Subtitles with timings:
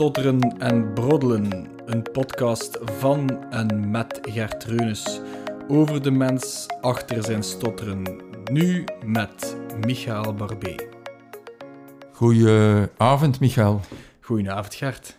[0.00, 5.20] Stotteren en Broddelen, een podcast van en met Gert Reunis
[5.68, 8.22] over de mens achter zijn stotteren.
[8.52, 9.56] Nu met
[9.86, 10.74] Michael Barbé.
[12.12, 13.80] Goedenavond, Michael.
[14.20, 15.16] Goedenavond, Gert.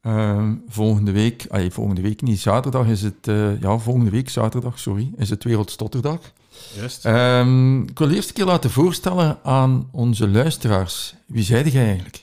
[0.00, 4.78] Ehm, volgende week, ay, volgende week niet, zaterdag is het, eh, ja, volgende week zaterdag,
[4.78, 6.32] sorry, is het Wereldstotterdag.
[6.76, 7.04] Juist.
[7.04, 11.14] Ehm, ik wil eerst een keer laten voorstellen aan onze luisteraars.
[11.26, 12.21] Wie zijde jij eigenlijk?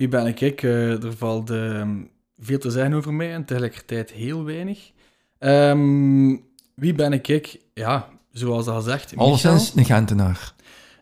[0.00, 0.40] Wie ben ik?
[0.40, 1.90] ik eh, er valt ehm,
[2.38, 4.90] veel te zeggen over mij en tegelijkertijd heel weinig.
[5.38, 6.36] Ehm,
[6.74, 7.28] wie ben ik?
[7.28, 7.60] ik?
[7.74, 9.16] Ja, zoals al gezegd.
[9.16, 10.54] Alleszins een Gentenaar.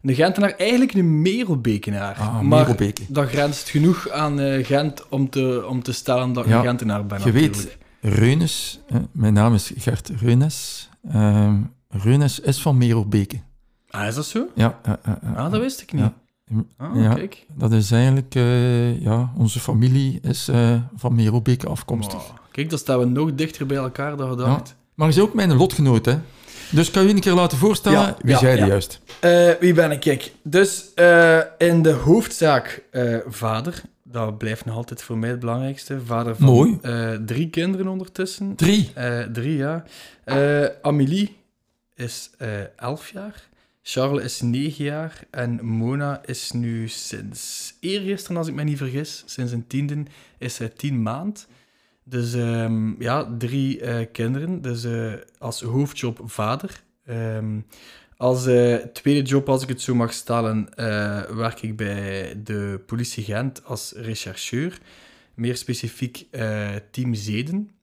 [0.02, 2.16] Een Gentenaar, eigenlijk een Merelbekenaar.
[2.16, 3.02] Ah, maar Merelbeke.
[3.08, 6.64] dat grenst genoeg aan eh, Gent om te, om te stellen dat ik Ja, een
[6.66, 7.20] Gentenaar ben.
[7.24, 7.78] Je weet.
[8.00, 10.88] Reunes, eh, mijn naam is Gert Reunes.
[11.12, 11.54] Ehm
[11.88, 13.40] Reunes is van Merelbeke.
[13.90, 14.46] Ah, is dat zo?
[14.54, 16.02] Ja, eh, Ah, dat wist ik niet.
[16.02, 16.14] Ja.
[16.76, 17.14] Ah, Ja.
[17.14, 17.46] kijk.
[17.54, 22.12] dat is eigenlijk, eh, ja, onze familie is eh, van Merelbeke afkomstig.
[22.28, 22.36] Wow.
[22.50, 24.74] Kijk, dan staan we nog dichter bij elkaar dan gedacht.
[24.94, 26.18] Maar je is ook mijn lotgenoot, hè?
[26.70, 28.56] Dus kan je een keer laten voorstellen, Ja, wie ja, ja.
[28.56, 29.00] die juist?
[29.20, 30.00] Eh, wie ben ik?
[30.00, 30.84] Kijk, dus
[31.58, 32.82] in de hoofdzaak
[33.28, 33.82] vader.
[34.02, 36.00] Dat blijft nog altijd voor mij het belangrijkste.
[36.04, 36.78] Vader van Mooi.
[37.26, 38.54] drie kinderen ondertussen.
[38.54, 38.92] Drie.
[39.32, 39.84] Drie, ja.
[40.82, 41.36] Amélie
[41.94, 42.30] is
[42.76, 43.47] elf jaar.
[43.90, 45.20] Charles is negen jaar.
[45.30, 50.02] En Mona is nu sinds eergisteren, als ik me niet vergis, sinds een tiende,
[50.38, 51.48] is zij tien maand.
[52.04, 54.62] Dus ehm, ja, drie eh, kinderen.
[54.62, 56.82] Dus eh, als hoofdjob vader.
[57.04, 57.60] Ehm,
[58.16, 60.68] als eh, tweede job, als ik het zo mag stellen,
[61.36, 64.78] werk ik bij de politie Gent als rechercheur.
[65.34, 66.26] Meer specifiek
[66.90, 67.77] team Zeden.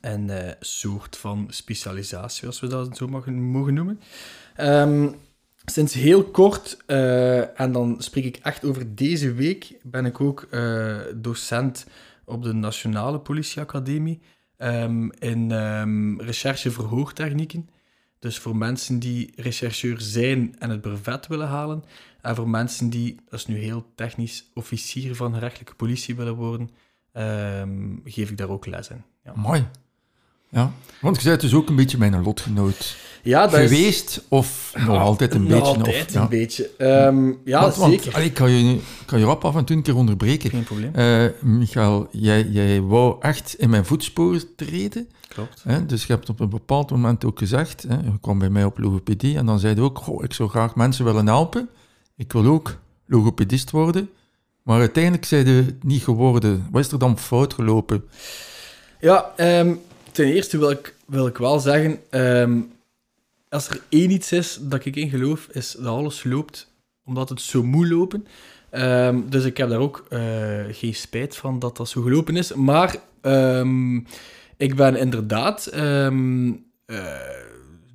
[0.00, 4.00] Een eh, soort van specialisatie, als we dat zo mogen, noemen.
[4.56, 5.08] Ehm,
[5.64, 10.46] sinds heel kort, eh, en dan spreek ik echt over deze week, ben ik ook
[10.50, 11.86] eh, docent
[12.24, 14.20] op de Nationale Politieacademie
[14.56, 16.72] ehm, in ehm, recherche.
[18.18, 21.84] Dus voor mensen die rechercheur zijn en het brevet willen halen,
[22.22, 26.70] en voor mensen die, dat is nu heel technisch, officier van gerechtelijke politie willen worden,
[28.04, 29.04] geef ik daar ook les in.
[29.34, 29.66] Ja, Mooi.
[30.50, 33.68] Ja, want je bent dus ook een beetje mijn lotgenoot ja dat is...
[33.70, 35.66] geweest, of nog altijd een Nog beetje.
[35.66, 36.28] altijd of, een ja.
[36.28, 36.70] beetje.
[36.78, 38.14] Ehm, ja, Want- want, zeker.
[38.14, 40.50] allee, ik kan je, kan je rap af en toe een keer onderbreken.
[40.50, 40.94] Geen probleem.
[40.94, 45.08] Eh Michael, jij, jij wou echt in mijn voetsporen treden.
[45.28, 45.62] Klopt.
[45.62, 45.86] Hè?
[45.86, 48.78] Dus je hebt op een bepaald moment ook gezegd, hè, je kwam bij mij op
[48.78, 51.68] logopedie en dan zei je ook, goh, ik zou graag mensen willen helpen.
[52.16, 54.10] Ik wil ook logopedist worden.
[54.62, 56.66] Maar uiteindelijk zei je het niet geworden.
[56.70, 58.04] Wat is er dan fout gelopen?
[59.00, 59.74] Ja, ehm,
[60.12, 62.60] ten eerste wil ik, wil ik wel zeggen, ehm,
[63.48, 66.72] als er één iets is dat ik in geloof, is dat alles loopt
[67.04, 68.26] omdat het zo moet lopen.
[68.70, 70.20] Ehm, dus ik heb daar ook eh,
[70.70, 72.52] geen spijt van dat dat zo gelopen is.
[72.52, 72.96] Maar
[74.56, 76.12] ik ben inderdaad eh,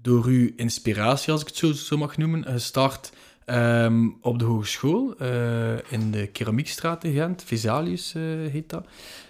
[0.01, 3.11] door uw inspiratie, als ik het zo, zo mag noemen, gestart
[3.45, 7.43] ehm, op de hogeschool eh, in de Keramiekstraat in Gent.
[7.45, 8.21] Vesalius eh,
[8.51, 8.85] heet dat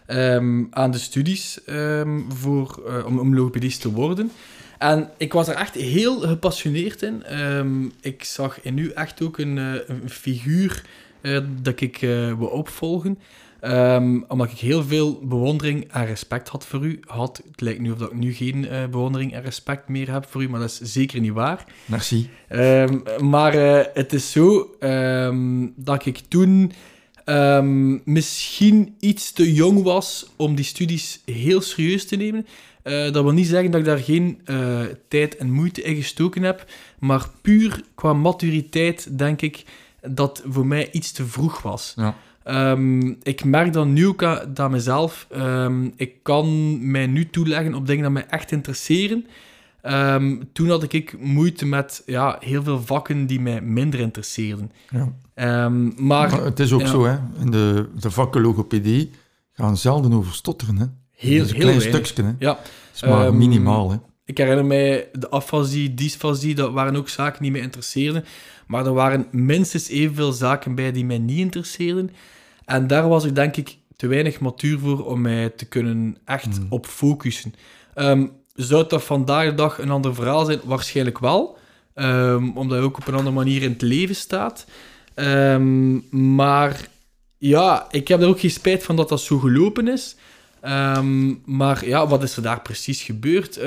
[0.06, 4.32] ehm, aan de studies ehm, voor, eh, om, om te worden.
[4.78, 7.24] En ik was er echt heel gepassioneerd in.
[8.02, 10.84] Ik zag in u echt ook een, een figuur
[11.62, 11.98] dat ik
[12.38, 13.20] wil opvolgen.
[13.64, 17.00] Ehm, omdat ik heel veel bewondering en respect had voor u.
[17.06, 20.26] Had, het lijkt nu of dat ik nu geen eh, bewondering en respect meer heb
[20.30, 21.66] voor u, maar dat is zeker niet waar.
[21.86, 22.30] Merci.
[22.48, 26.72] Ehm, maar eh, het is zo ehm, dat ik toen
[28.04, 32.46] misschien iets te jong was om die studies heel serieus te nemen.
[32.82, 34.42] Eh, dat wil niet zeggen dat ik daar geen
[35.08, 36.66] tijd en moeite in gestoken heb,
[37.00, 39.64] maar puur qua maturiteit denk ik
[40.02, 41.94] dat voor mij iets te vroeg was.
[41.96, 42.16] Ja.
[42.44, 47.74] Ehm, ik merk dan nu ook aan, aan mezelf, ehm, ik kan mij nu toeleggen
[47.74, 49.26] op dingen die mij echt interesseren.
[49.82, 54.72] Ehm, toen had ik moeite met ja, heel veel vakken die mij minder interesseerden.
[54.90, 55.12] Ja.
[55.36, 56.88] Maar Maar het is ook ja.
[56.88, 57.18] zo, hè.
[57.40, 59.12] In de, de vakken logopedie
[59.54, 60.86] gaan zelden over stotteren, hè.
[61.12, 62.06] heel, dat is een heel klein weinig.
[62.08, 62.36] stukje, hè.
[62.40, 63.98] Ja, Dat is maar minimaal, hè.
[64.26, 68.26] ik herinner mij de afasie, dysfasie, dat waren ook zaken die mij interesseerden.
[68.68, 72.10] Maar er waren minstens evenveel zaken bij die mij niet interesseerden.
[72.66, 76.56] En daar was ik denk ik te weinig matuur voor om mij te kunnen echt
[76.58, 76.66] Hmm.
[76.70, 77.54] op focussen.
[77.94, 80.60] Ehm, zou dat vandaag de dag een ander verhaal zijn?
[80.64, 81.58] Waarschijnlijk wel.
[81.94, 84.66] Ehm, omdat je ook op een andere manier in het leven staat.
[85.14, 85.94] Ehm,
[86.36, 86.88] maar
[87.38, 90.16] ja, ik heb er ook geen spijt van dat dat zo gelopen is.
[91.46, 93.60] Maar ja, wat is er daar precies gebeurd?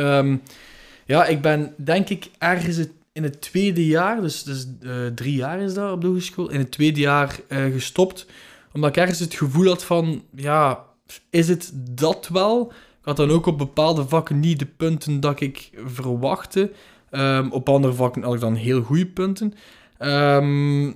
[1.07, 5.35] Ja, ik ben denk ik ergens het- in het tweede jaar, dus, dus eh, drie
[5.35, 8.27] jaar is dat op de hogeschool, in het tweede jaar eh, gestopt
[8.77, 10.85] Omdat ik ergens het gevoel had van, ja,
[11.31, 12.73] is het dat wel?
[12.73, 16.73] Ik had dan ook op bepaalde vakken niet de punten dat ik verwachtte.
[17.11, 19.55] Ehm, op andere vakken had ik dan heel goede punten.
[19.99, 20.93] Ehm,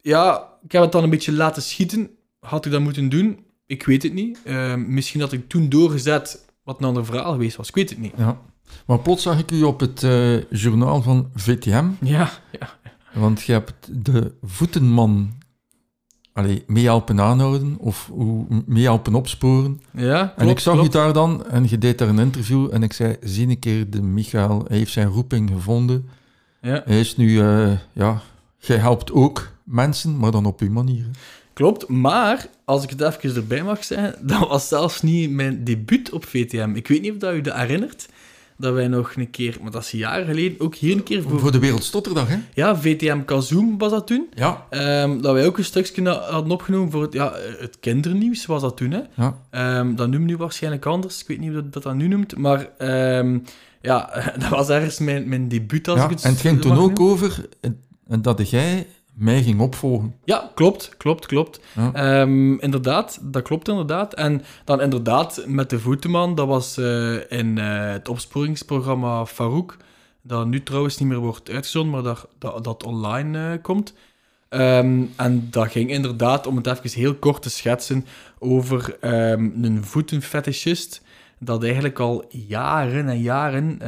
[0.00, 2.10] ja, ik heb het dan een beetje laten schieten.
[2.40, 3.44] Had ik dat moeten doen?
[3.66, 4.38] Ik weet het niet.
[4.44, 7.68] Ehm, misschien had ik toen doorgezet wat een ander verhaal geweest was.
[7.68, 8.12] Ik weet het niet.
[8.16, 8.40] Ja.
[8.86, 12.30] Maar plots zag ik u op het eh, journaal van VTM, Ja,
[12.60, 12.78] ja.
[13.14, 15.44] want je hebt de voetenman
[16.36, 19.80] allee, mee helpen aanhouden of hoe- mee helpen opsporen.
[19.90, 20.88] Ja, en klopt, ik zag klopt.
[20.88, 23.90] u daar dan en je deed daar een interview en ik zei, zie een keer
[23.90, 26.08] de Michael, hij heeft zijn roeping gevonden.
[26.60, 28.22] Ja, Hij is nu, eh, ja,
[28.58, 31.02] jij helpt ook mensen, maar dan op uw manier.
[31.04, 31.10] hè.
[31.52, 31.88] klopt.
[31.88, 36.24] Maar, als ik het even erbij mag zeggen, dat was zelfs niet mijn debuut op
[36.26, 36.70] VTM.
[36.74, 38.08] Ik weet niet of dat u dat herinnert.
[38.58, 41.40] Dat wij nog een keer, maar dat is jaren geleden, ook hier een keer voor...
[41.40, 42.38] Voor de Wereldstotterdag, hè?
[42.54, 44.26] Ja, VTM Kazoom was dat toen.
[44.34, 44.66] Ja.
[44.70, 48.76] Ehm, dat wij ook een stukje hadden opgenomen voor het, ja, het kindernieuws, was dat
[48.76, 48.90] toen.
[48.90, 49.00] Hè?
[49.14, 49.38] Ja.
[49.50, 51.20] Ehm, dat noemt nu waarschijnlijk anders.
[51.20, 52.36] Ik weet niet hoe dat dat, dat nu noemt.
[52.36, 53.38] Maar ehm,
[53.82, 56.04] ja, dat was ergens mijn, mijn debuut, als ja.
[56.04, 57.48] ik het En het ging toen ook over
[58.20, 58.86] dat jij
[59.16, 60.14] mij ging opvolgen.
[60.24, 61.60] Ja, klopt, klopt, klopt.
[61.74, 61.92] Ja.
[61.92, 64.14] Ehm, inderdaad, dat klopt inderdaad.
[64.14, 69.76] En dan inderdaad met de voeteman, dat was eh, in eh, het opsporingsprogramma Farouk,
[70.22, 73.94] dat nu trouwens niet meer wordt uitgezonden, maar dat, dat, dat online eh, komt.
[74.48, 78.06] Ehm, en dat ging inderdaad, om het even heel kort te schetsen,
[78.38, 81.02] over ehm, een voetenfetischist
[81.38, 83.78] dat eigenlijk al jaren en jaren,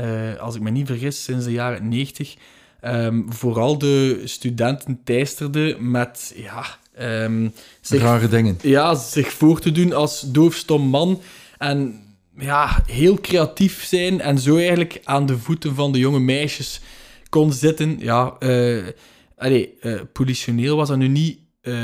[0.41, 2.37] als ik me niet vergis, sinds de jaren 90,
[2.81, 6.65] ehm, vooral de studenten teisterde met ja,
[6.95, 7.49] ehm,
[7.81, 8.59] zich, Rare dingen.
[8.63, 11.21] ja, zich voor te doen als doofstom man.
[11.59, 12.03] En
[12.37, 16.81] ja, heel creatief zijn en zo eigenlijk aan de voeten van de jonge meisjes
[17.29, 17.97] kon zitten.
[17.99, 18.87] Ja, eh
[19.39, 21.75] allee, eh, politioneel was dat nu niet eh,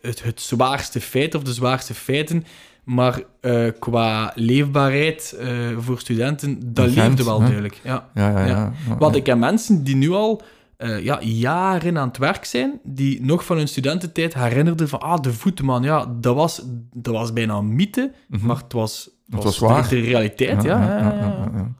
[0.00, 2.46] het, het zwaarste feit of de zwaarste feiten,
[2.84, 5.48] maar eh, qua leefbaarheid eh,
[5.78, 7.44] voor studenten, dat leefde wel hè?
[7.44, 7.80] duidelijk.
[7.84, 8.08] Ja.
[8.14, 8.72] Ja, ja, ja.
[8.98, 10.42] Want ik heb mensen die nu al
[10.76, 15.20] eh, ja, jaren aan het werk zijn, die nog van hun studententijd herinnerden van, ah,
[15.20, 18.46] de voeteman, ja, dat was, dat was bijna een mythe, Mhm.
[18.46, 19.88] maar het was, Het was was.
[19.88, 20.82] De, realiteit, ja.
[20.82, 21.50] ja, ja, ja.
[21.54, 21.72] ja.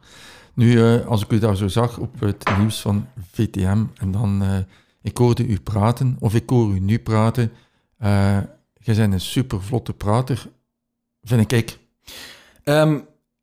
[0.54, 4.42] Nu, als ik u daar zo zag op het nieuws van VTM, en dan,
[5.02, 7.52] ik hoorde u praten, of ik hoor u nu praten,
[8.78, 10.46] jij bent een super vlotte prater,
[11.24, 11.78] vind ik.
[12.64, 12.98] Ehm,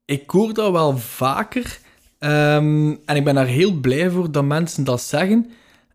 [0.06, 1.80] ik hoor dat wel vaker.
[2.20, 5.52] ehm, en ik ben daar heel blij voor dat mensen dat zeggen.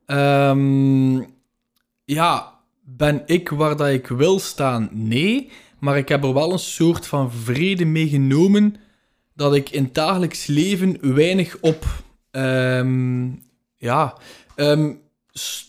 [0.06, 1.20] Ehm,
[2.04, 2.52] ja,
[2.84, 4.88] ben ik waar dat ik wil staan?
[4.92, 5.50] Nee.
[5.78, 8.76] Maar ik heb er wel een soort van vrede mee genomen
[9.34, 11.84] dat ik in het dagelijks leven weinig op
[12.30, 13.28] ehm,
[13.76, 14.16] ja,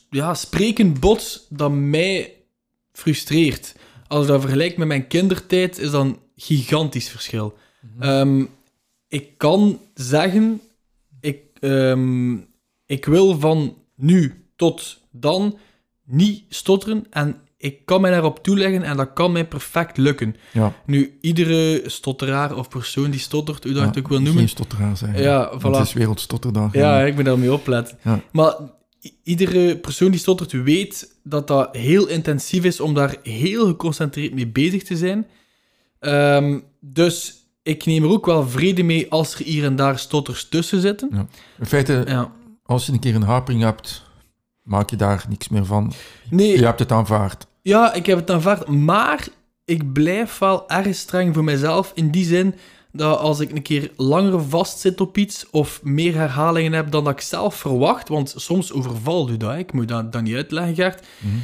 [0.09, 2.33] ja, spreken bot dat mij
[2.91, 3.75] frustreert.
[4.07, 7.57] Als ik dat vergelijk met mijn kindertijd, is dat een gigantisch verschil.
[7.99, 8.43] Ehm,
[9.07, 10.61] ik kan zeggen,
[11.19, 12.33] ik, ehm,
[12.85, 15.57] ik wil van nu tot dan
[16.05, 20.35] niet stotteren en ik kan mij daarop toeleggen en dat kan mij perfect lukken.
[20.53, 24.17] Ja, Nu, iedere stotteraar of persoon die stottert, hoe dat je het ja, ook wil
[24.19, 25.21] noemen, Geen stotteraar zijn.
[25.21, 25.61] Ja, voilà.
[25.61, 26.73] Het is Wereldstotterdag.
[26.73, 27.97] ja, en- ik ben daarmee opletten.
[28.03, 28.19] Ja.
[28.31, 28.55] Maar
[29.23, 34.47] iedere persoon die stottert weet dat dat heel intensief is om daar heel geconcentreerd mee
[34.47, 35.27] bezig te zijn.
[35.99, 40.49] Ehm, dus ik neem er ook wel vrede mee als er hier en daar stotters
[40.49, 41.29] tussen zitten.
[41.59, 42.31] In feite, Ja.
[42.63, 44.03] als je een keer een hapering hebt,
[44.61, 45.93] maak je daar niks meer van.
[46.29, 47.47] Nee, Je hebt het aanvaard.
[47.61, 49.27] ja, ik heb het aanvaard, maar
[49.65, 52.55] ik blijf wel erg streng voor mezelf in die zin
[52.97, 57.13] dat als ik een keer langer vastzit op iets of meer herhalingen heb dan dat
[57.13, 60.75] ik zelf verwacht, want soms overvalt u dat, hè, ik moet dat, dat niet uitleggen,
[60.75, 61.35] Gert, Mhm.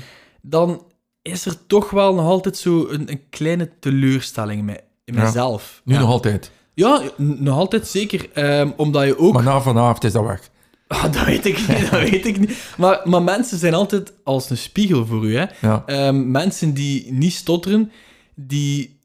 [0.42, 0.84] dan
[1.22, 5.24] is er toch wel nog altijd zo een, een kleine teleurstelling in, mij, in Ja.
[5.24, 5.82] mezelf.
[5.86, 6.52] Nu nog altijd.
[6.74, 8.30] Ja, nog altijd zeker.
[8.34, 9.34] ehm, omdat je ook...
[9.34, 10.50] Maar na vanavond is dat weg.
[10.88, 12.58] Ah, dat weet ik niet, dat weet ik niet.
[12.78, 15.36] Maar, maar mensen zijn altijd als een spiegel voor u.
[15.38, 15.46] Hè.
[15.62, 15.84] Ja.
[15.86, 17.92] Ehm, mensen die niet stotteren,
[18.36, 19.00] die...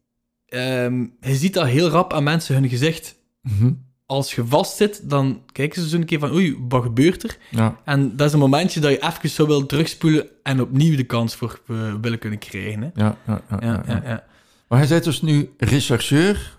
[0.49, 3.15] ehm, je ziet dat heel rap aan mensen hun gezicht.
[3.43, 3.73] Mhm.
[4.07, 7.37] Als je vastzit, dan kijken ze zo een keer van oei, wat gebeurt er?
[7.51, 7.77] ja.
[7.85, 11.35] En dat is een momentje dat je even zo wil terugspoelen en opnieuw de kans
[11.35, 12.83] voor eh, willen kunnen krijgen.
[12.83, 12.89] Hè.
[12.95, 14.25] Ja, ja, ja, Ja, ja, ja.
[14.69, 16.57] Maar hij bent dus nu rechercheur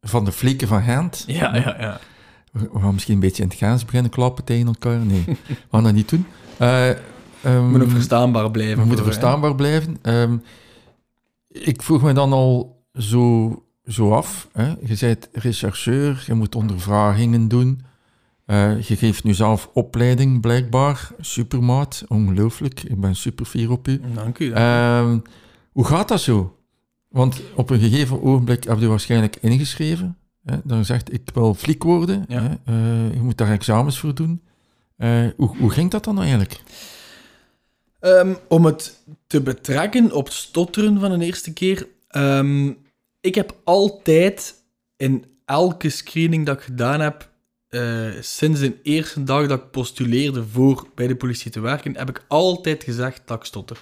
[0.00, 1.24] van de flieken van Gent.
[1.26, 2.00] Ja, ja, ja.
[2.52, 4.98] We gaan misschien een beetje in het Gaans beginnen klappen tegen elkaar.
[4.98, 6.26] Nee, we gaan dat niet doen.
[6.58, 6.98] Eh, ehm,
[7.42, 8.78] We moeten verstaanbaar blijven.
[8.78, 9.10] we moeten hè.
[9.10, 9.98] verstaanbaar blijven.
[10.02, 10.36] Ehm,
[11.48, 13.54] ik vroeg me dan al zo,
[13.84, 14.48] zo af.
[14.52, 14.68] Hè?
[14.68, 17.80] Je bent rechercheur, je moet ondervragingen doen.
[18.46, 21.10] Eh, je geeft nu zelf opleiding, blijkbaar.
[21.20, 22.82] Supermaat, ongelooflijk.
[22.82, 24.00] Ik ben super fier op u.
[24.14, 24.52] Dank u.
[24.52, 25.18] Ehm,
[25.72, 26.56] Hoe gaat dat zo?
[27.08, 30.16] Want op een gegeven ogenblik heb je waarschijnlijk ingeschreven.
[30.44, 30.56] Hè?
[30.64, 32.24] Dan zegt ik wil fliek worden.
[32.28, 32.42] Ja.
[32.42, 32.48] Hè?
[32.64, 34.42] Eh, je moet daar examens voor doen.
[34.96, 36.62] Eh, hoe, hoe ging dat dan eigenlijk?
[38.00, 41.86] Ehm, om het te betrekken op het stotteren van de eerste keer.
[42.08, 42.72] ehm,
[43.20, 44.54] ik heb altijd
[44.96, 47.30] in elke screening dat ik gedaan heb,
[47.68, 52.08] eh, sinds de eerste dag dat ik postuleerde voor bij de politie te werken, heb
[52.08, 53.80] ik altijd gezegd dat ik stotter.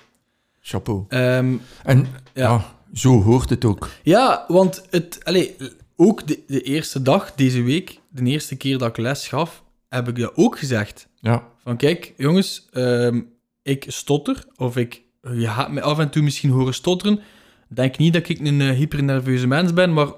[0.60, 1.04] Chapeau.
[1.08, 2.76] Ehm, En ja.
[2.92, 3.88] Zo hoort het ook.
[4.02, 5.56] ja, want het, allee,
[5.96, 10.08] ook de, de eerste dag, deze week, de eerste keer dat ik les gaf, heb
[10.08, 11.08] ik dat ook gezegd.
[11.20, 13.20] Ja, Van kijk, jongens, ehm,
[13.62, 17.20] ik stotter, of ik, je gaat me af en toe misschien horen stotteren.
[17.68, 20.08] Denk niet dat ik een eh, hypernerveuze mens ben, maar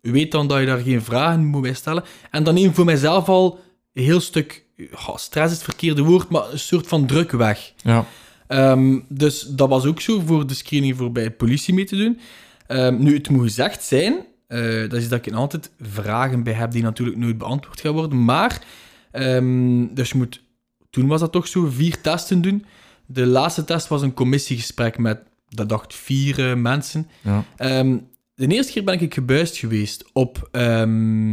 [0.00, 2.04] weet dan dat je daar geen vragen moet bij stellen.
[2.30, 3.58] En dan neem voor mijzelf al
[3.92, 7.72] een heel stuk, ja, stress is het verkeerde woord, maar een soort van druk weg.
[7.82, 8.06] ja.
[8.46, 11.96] Ehm, dus dat was ook zo voor de screening voor bij de politie mee te
[11.96, 12.20] doen.
[12.66, 16.70] Ehm, nu, het moet gezegd zijn, eh, dat is dat ik altijd vragen bij heb
[16.70, 18.62] die natuurlijk nooit beantwoord gaan worden, maar,
[19.10, 20.42] ehm, dus je moet,
[20.90, 22.64] toen was dat toch zo, vier testen doen.
[23.06, 27.08] De laatste test was een commissiegesprek met, dat dacht, vier eh, mensen.
[27.20, 27.44] ja.
[27.56, 27.96] Ehm,
[28.34, 31.30] de eerste keer ben ik gebuist geweest op, ehm,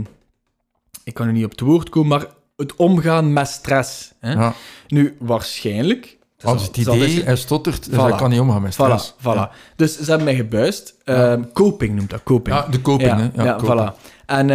[1.03, 4.13] ik kan er niet op het woord komen, maar het omgaan met stress.
[4.19, 4.31] Hè?
[4.31, 4.53] ja.
[4.88, 6.15] Nu, waarschijnlijk...
[6.41, 9.13] Als het idee, dus- hij stottert, dus hij kan niet omgaan met stress.
[9.13, 9.75] Voilà, voilà.
[9.75, 10.95] Dus ze hebben mij gebuist.
[11.03, 12.55] Ehm, Coping noemt dat, coping.
[12.55, 13.43] Ja, de coping, ja, hè.
[13.43, 13.91] ja, coping.
[13.91, 14.15] voilà.
[14.27, 14.50] En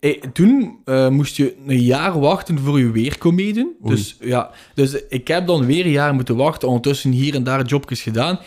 [0.00, 3.76] eh, toen eh, moest je een jaar wachten voor je weer kon meedoen.
[3.86, 3.94] Oei.
[3.94, 7.64] Dus, ja, dus ik heb dan weer een jaar moeten wachten, ondertussen hier en daar
[7.64, 8.38] jobjes gedaan.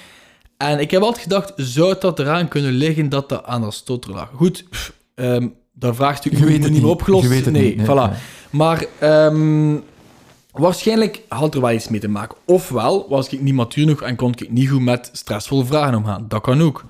[0.61, 3.71] En ik heb altijd gedacht, zou dat eraan kunnen liggen dat dat aan
[4.07, 4.29] lag?
[4.35, 6.89] Goed, pff, ehm, dat vraagstuk Je weet niet het meer niet.
[6.91, 7.27] opgelost.
[7.27, 8.09] Weet het nee, niet, nee, voilà.
[8.09, 8.19] nee.
[8.49, 9.75] Maar ehm,
[10.51, 12.37] waarschijnlijk had er wel iets mee te maken.
[12.45, 16.25] Ofwel was ik niet matuur genoeg en kon ik niet goed met stressvolle vragen omgaan.
[16.27, 16.85] Dat kan ook.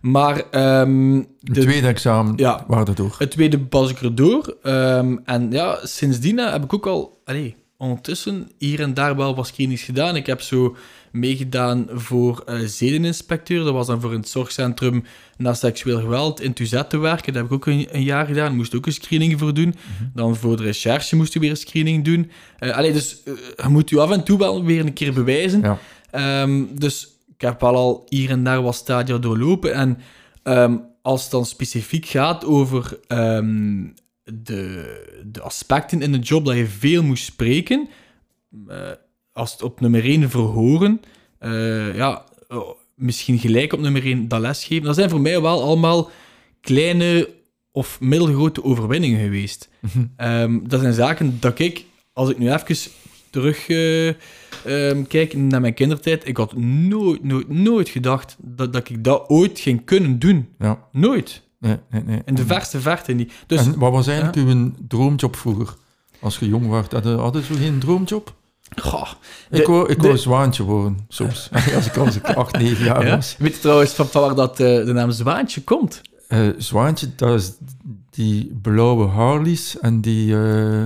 [0.00, 2.64] Maar ehm, Het de, tweede examen Ja.
[2.66, 3.14] waren er door.
[3.18, 4.56] het tweede pas ik erdoor.
[4.62, 9.46] Ehm, en ja, sindsdien heb ik ook al allee, ondertussen hier en daar wel wat
[9.46, 10.16] screenings gedaan.
[10.16, 10.76] Ik heb zo
[11.14, 13.64] meegedaan voor eh zedeninspecteur.
[13.64, 15.04] Dat was dan voor een zorgcentrum
[15.36, 17.32] na seksueel geweld in Tuzet te werken.
[17.32, 18.56] Dat heb ik ook een, een jaar gedaan.
[18.56, 19.74] Moest ook een screening voor doen.
[20.14, 22.30] Dan voor de recherche moest je weer een screening doen.
[22.58, 25.60] Allee, dus eh, je moet je af en toe wel weer een keer bewijzen.
[25.60, 25.78] Ja.
[26.10, 29.74] Ehm, dus ik heb wel al hier en daar wat stadia doorlopen.
[29.74, 29.98] En
[30.42, 33.86] ehm, als het dan specifiek gaat over ehm,
[34.24, 37.88] de, de aspecten in de job dat je veel moest spreken,
[39.34, 41.00] als het op nummer 1 verhoren,
[41.38, 45.62] eh, ja, oh, misschien gelijk op nummer 1 dat lesgeven, dat zijn voor mij wel
[45.62, 46.10] allemaal
[46.60, 47.28] kleine
[47.72, 49.68] of middelgrote overwinningen geweest.
[49.80, 50.04] Mhm.
[50.16, 52.90] Ehm, dat zijn zaken dat ik, als ik nu even
[53.30, 58.88] terug eh, ehm, kijk naar mijn kindertijd, ik had nooit, nooit, nooit gedacht dat, dat
[58.88, 60.48] ik dat ooit ging kunnen doen.
[60.58, 61.42] Ja, Nooit.
[61.58, 62.22] nee, nee, nee.
[62.24, 63.32] In de verste verte niet.
[63.46, 65.74] Dus en wat was eigenlijk uw droomjob vroeger?
[66.20, 68.34] Als je jong was, hadden hadden ze geen droomjob?
[68.76, 69.08] Goh,
[69.50, 71.50] Ik wou, ik de- zwaantje worden, soms.
[71.76, 73.16] als ik als ik acht, negen jaar ja.
[73.16, 73.34] was.
[73.38, 76.00] weet je trouwens van, waar dat, eh, de naam Zwaantje komt?
[76.28, 77.52] Eh, zwaantje, dat is
[78.10, 80.34] die blauwe Harleys en die...
[80.34, 80.82] eh,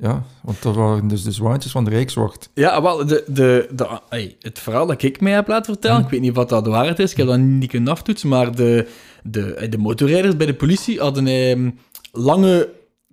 [0.00, 2.50] ja, want dat waren dus de zwaantjes van de Rijkswacht.
[2.54, 4.00] Ja, wel, de, de, de,
[4.40, 6.04] het verhaal dat ik mij heb laten vertellen, Hm.
[6.04, 8.54] ik weet niet wat dat de waarheid is, ik heb dat niet kunnen aftoetsen, maar
[8.54, 8.88] de,
[9.22, 11.70] de, de motorrijders bij de politie hadden ehm,
[12.12, 12.68] lange,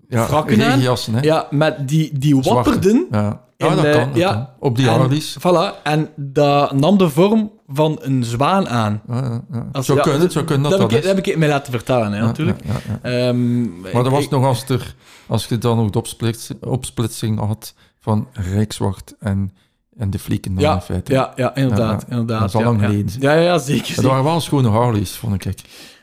[0.09, 0.67] Ja, Frakken aan?
[0.67, 1.21] regenjassen, hè.
[1.21, 3.07] ja, met die, die wapperden.
[3.11, 4.07] Ja, ja In, dat eh, kan.
[4.09, 4.31] dat ja.
[4.33, 4.47] kan.
[4.59, 5.37] Op die Harleys.
[5.39, 9.01] Voilà, en dat nam de vorm van een zwaan aan.
[9.07, 9.41] Ja,
[9.73, 11.71] ja, Zo kunnen, zo kunnen dat, dat, dat heb ik, dat heb ik mij laten
[11.71, 12.59] vertellen, hè, natuurlijk.
[13.01, 14.95] Ehm, Maar dat was ik- nog als, er,
[15.27, 19.53] als je dan nog de opsplits, opsplitsing had van Rijkswacht en,
[19.97, 21.13] en de flieken dan in Ja, feite.
[21.13, 22.01] ja, ja, inderdaad.
[22.07, 23.11] Ja, inderdaad Dat is al lang geleden.
[23.19, 23.77] Ja, ja, zeker.
[23.85, 24.09] Dat zeker.
[24.09, 25.55] waren wel schone Harleys, vond ik.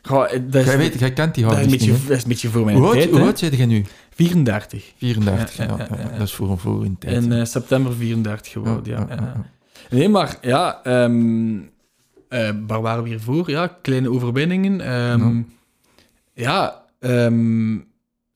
[0.03, 2.17] Goh, dat, is, Jij weet, jij kent die dat, is een Harleys beetje, niet, dat
[2.17, 3.11] is een beetje voor mijn Hoe tijd.
[3.11, 3.85] hoe oud zei jij nu?
[4.15, 4.93] 34.
[4.97, 5.77] 34, Ja,
[6.19, 7.23] dat is voor een voor een tijd.
[7.25, 9.35] In eh, september 34 geworden, ja.
[9.91, 13.51] Nee, maar ja, eh, waar waren we hier voor?
[13.51, 14.81] Ja, kleine overwinningen.
[14.81, 15.43] Ehm,
[16.35, 17.75] ja, ehm,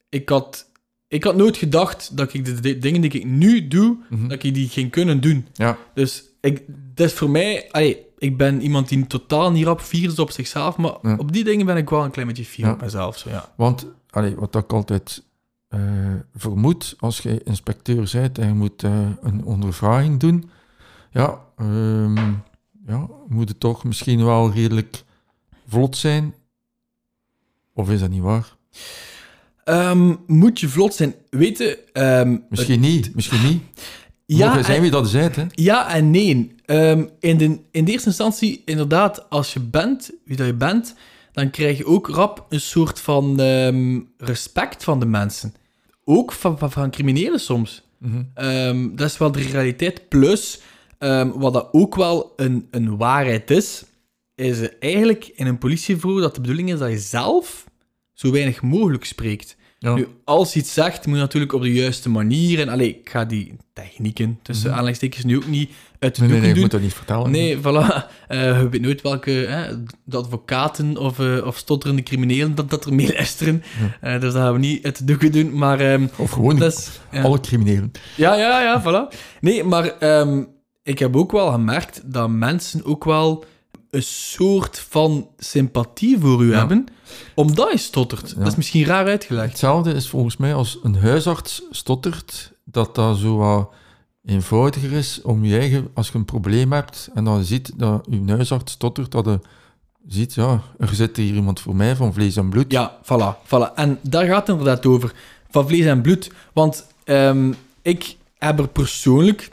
[0.08, 0.70] ik, had,
[1.08, 4.28] ik had nooit gedacht dat ik de, de dingen die ik nu doe, Mhm.
[4.28, 5.46] dat ik die ging kunnen doen.
[5.52, 6.62] Ja, Dus ik,
[6.94, 7.68] dat is voor mij...
[7.70, 11.44] allee, ik ben iemand die totaal niet rap fier is op zichzelf, maar op die
[11.44, 13.18] dingen ben ik wel een klein beetje fier op mezelf.
[13.18, 13.52] Zo, ja.
[13.56, 15.24] want allee, wat ik altijd
[15.76, 20.50] eh, vermoed als je inspecteur bent en je moet eh, een ondervraging doen,
[21.10, 22.16] ja, ehm,
[22.86, 25.04] ja, moet het toch misschien wel redelijk
[25.68, 26.34] vlot zijn.
[27.74, 28.56] Of is dat niet waar?
[29.64, 31.14] Ehm, moet je vlot zijn?
[31.30, 33.62] Weten, ehm, Misschien niet, misschien niet.
[34.26, 35.44] Ja, Ja, zijn en- wie dat zijt, hè?
[35.50, 36.54] Ja en nee.
[37.20, 40.94] In, de, in de eerste instantie, inderdaad, als je bent wie dat je bent,
[41.32, 43.40] dan krijg je ook rap een soort van
[44.18, 45.54] respect van de mensen.
[46.08, 47.82] Ook van, van, van criminelen soms.
[47.98, 48.22] Mhm.
[48.34, 50.08] Ehm, dat is wel de realiteit.
[50.08, 50.60] Plus,
[50.98, 53.84] ehm, wat dat ook wel een, een waarheid is,
[54.34, 57.66] is eigenlijk in een politieverhoor dat de bedoeling is dat je zelf
[58.12, 59.56] zo weinig mogelijk spreekt.
[59.86, 59.94] Ja.
[59.94, 62.60] Nu, als je iets zegt, moet je natuurlijk op de juiste manier.
[62.60, 64.78] En allee, ik ga die technieken tussen Mhm.
[64.78, 66.62] aanleidingstekens nu ook niet uit de Nee, nee, nee, je doen.
[66.62, 67.30] moet dat niet vertellen.
[67.30, 68.06] Nee, voilà.
[68.28, 69.72] Eh je weet nooit welke hè,
[70.04, 73.62] de advocaten of, eh, of stotterende criminelen dat, dat er mee luisteren.
[74.00, 75.58] Eh, dus dat gaan we niet uit de doeken doen.
[75.58, 76.90] Maar ehm, Of gewoon is...
[77.12, 77.22] ja.
[77.22, 77.92] alle criminelen.
[78.16, 79.16] Ja, ja, ja, voilà.
[79.40, 80.42] Nee, maar ehm,
[80.82, 83.44] ik heb ook wel gemerkt dat mensen ook wel
[83.96, 86.58] een soort van sympathie voor u Ja.
[86.58, 86.86] hebben,
[87.34, 88.30] omdat je stottert.
[88.30, 88.38] Ja.
[88.38, 89.48] Dat is misschien raar uitgelegd.
[89.48, 93.70] Hetzelfde is volgens mij als een huisarts stottert, dat dat zo wat
[94.24, 98.22] eenvoudiger is om je eigen, als je een probleem hebt en dan ziet dat je
[98.26, 99.38] huisarts stottert, dat je
[100.06, 102.72] ziet, ja, er zit hier iemand voor mij van vlees en bloed.
[102.72, 103.74] Ja, voilà, voilà.
[103.74, 105.12] En daar gaat het inderdaad over.
[105.50, 106.30] Van vlees en bloed.
[106.52, 109.50] Want ehm, ik heb er persoonlijk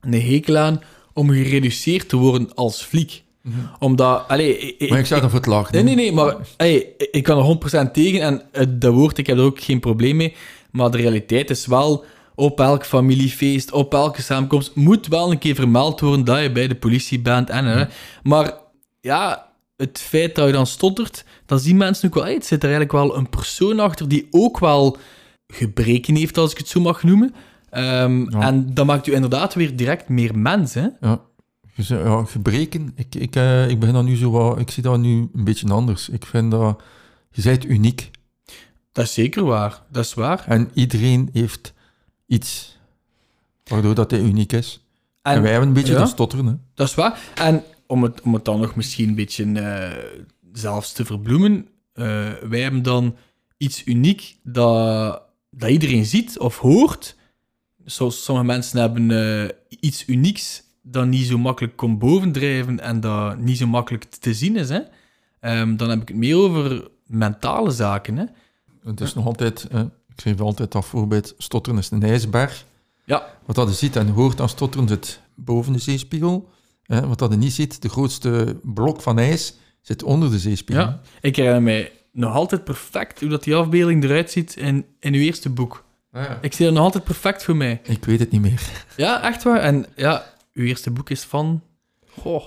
[0.00, 0.80] een hekel aan
[1.12, 3.22] om gereduceerd te worden als fliek.
[3.42, 3.56] Mhm.
[3.78, 5.74] Omdat, allee, ik, Maar ik sta er voor het lachen.
[5.74, 9.26] Nee, nee, nee, maar hey, ik kan er 100% tegen en eh, dat woord, ik
[9.26, 10.34] heb er ook geen probleem mee.
[10.70, 15.54] Maar de realiteit is wel, op elk familiefeest, op elke samenkomst, moet wel een keer
[15.54, 17.50] vermeld worden dat je bij de politie bent.
[17.50, 17.84] En, hè.
[18.22, 18.52] Maar
[19.00, 19.46] ja,
[19.76, 22.70] het feit dat je dan stottert, dan zien mensen ook wel, hey, het zit er
[22.70, 24.96] eigenlijk wel een persoon achter die ook wel
[25.46, 27.34] gebreken heeft, als ik het zo mag noemen.
[27.70, 28.40] Ehm, Ja.
[28.40, 30.86] En dat maakt u inderdaad weer direct meer mens, hè?
[31.00, 31.20] Ja.
[31.76, 34.82] Dus, eh, ja, gebreken, ik, ik, eh, ik begin dat nu zo wat, ik zie
[34.82, 36.08] dat nu een beetje anders.
[36.08, 36.82] Ik vind dat,
[37.30, 38.10] je bent uniek.
[38.92, 40.44] Dat is zeker waar, dat is waar.
[40.46, 41.72] En iedereen heeft
[42.26, 42.78] iets
[43.64, 44.86] waardoor dat hij uniek is.
[45.22, 45.98] En, wij hebben een beetje ja.
[45.98, 46.54] dat stotteren, hè.
[46.74, 47.18] Dat is waar.
[47.34, 50.04] En om het, om het dan nog misschien een beetje eh,
[50.52, 53.16] zelfs te verbloemen, eh, wij hebben dan
[53.56, 57.16] iets uniek dat, dat iedereen ziet of hoort.
[57.84, 59.48] Zoals sommige mensen hebben eh,
[59.80, 64.56] iets unieks dat niet zo makkelijk komt bovendrijven en dat niet zo makkelijk te zien
[64.56, 64.68] is.
[64.68, 64.80] Hè?
[65.40, 68.16] Ehm, dan heb ik het meer over mentale zaken.
[68.16, 68.24] Hè?
[68.84, 72.64] Het is nog altijd, eh, ik geef altijd dat voorbeeld, stotteren is een ijsberg.
[73.04, 73.26] Ja.
[73.44, 76.48] Wat dat je ziet en hoort aan stotteren zit boven de zeespiegel.
[76.86, 80.84] Eh, wat dat je niet ziet, de grootste blok van ijs zit onder de zeespiegel.
[80.84, 81.00] Ja.
[81.20, 85.20] Ik herinner mij nog altijd perfect hoe dat die afbeelding eruit ziet in, in uw
[85.20, 85.84] eerste boek.
[86.12, 86.38] Ah, ja.
[86.40, 87.80] Ik zie dat nog altijd perfect voor mij.
[87.82, 88.62] Ik weet het niet meer.
[88.96, 89.60] Ja, echt waar.
[89.60, 91.62] En ja, uw eerste boek is van...
[92.20, 92.42] Goh.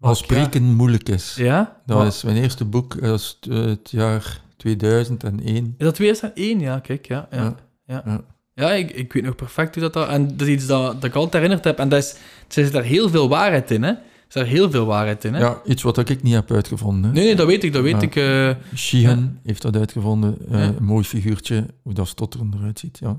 [0.00, 1.34] Als spreken moeilijk is.
[1.34, 1.80] Ja?
[1.86, 5.74] Dat Wat- is mijn eerste boek, dat is het, jaar 2001.
[5.78, 6.60] Is dat 2001?
[6.60, 7.28] Ja, kijk, ja.
[7.30, 7.54] Ja, Ja.
[7.86, 8.02] ja.
[8.06, 8.24] Ja.
[8.54, 8.72] ja.
[8.72, 9.92] ik, ik weet nog perfect hoe dat...
[9.92, 11.78] dat en dat is iets dat, dat ik altijd herinnerd heb.
[11.78, 13.88] En dat is, er zit daar heel veel waarheid in, hè.
[13.90, 13.98] Er
[14.38, 15.40] zit daar heel veel waarheid in, hè.
[15.40, 17.04] Ja, iets wat ik niet heb uitgevonden.
[17.10, 17.16] hè.
[17.16, 18.00] Nee, nee, dat weet ik, dat weet Ja.
[18.00, 18.16] ik.
[18.16, 18.76] eh.
[18.76, 20.36] Sheehan heeft dat uitgevonden.
[20.50, 20.66] eh, Ja.
[20.66, 22.98] Een mooi figuurtje, hoe dat stotteren eruit ziet.
[22.98, 23.16] Ja.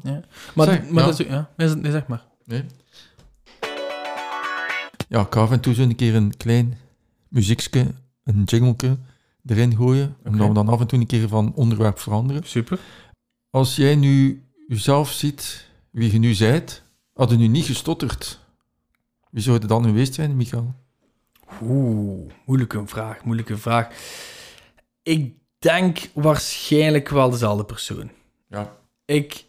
[0.56, 1.10] maar Zeg, maar ja.
[1.10, 1.26] dat is...
[1.28, 2.24] Ja, nee, zeg maar.
[2.46, 2.64] Nee.
[5.14, 6.78] Ja, ik ga af en toe zo een keer een klein
[7.28, 8.98] muziekje, een jingleke
[9.46, 10.48] erin gooien, omdat Oké.
[10.48, 12.44] we dan af en toe een keer van onderwerp veranderen.
[12.44, 12.80] Super.
[13.50, 18.40] Als jij nu jezelf ziet, wie je nu zijt, had je nu niet gestotterd,
[19.30, 20.74] wie zou het dan geweest zijn, Michael?
[21.62, 23.88] Oeh, moeilijke vraag, moeilijke vraag.
[25.04, 28.10] Ik denk waarschijnlijk wel dezelfde persoon.
[28.48, 28.78] Ja.
[29.06, 29.46] Ik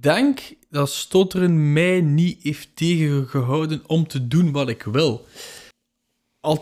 [0.00, 5.26] denk dat stotteren mij niet heeft tegengehouden om te doen wat ik wil.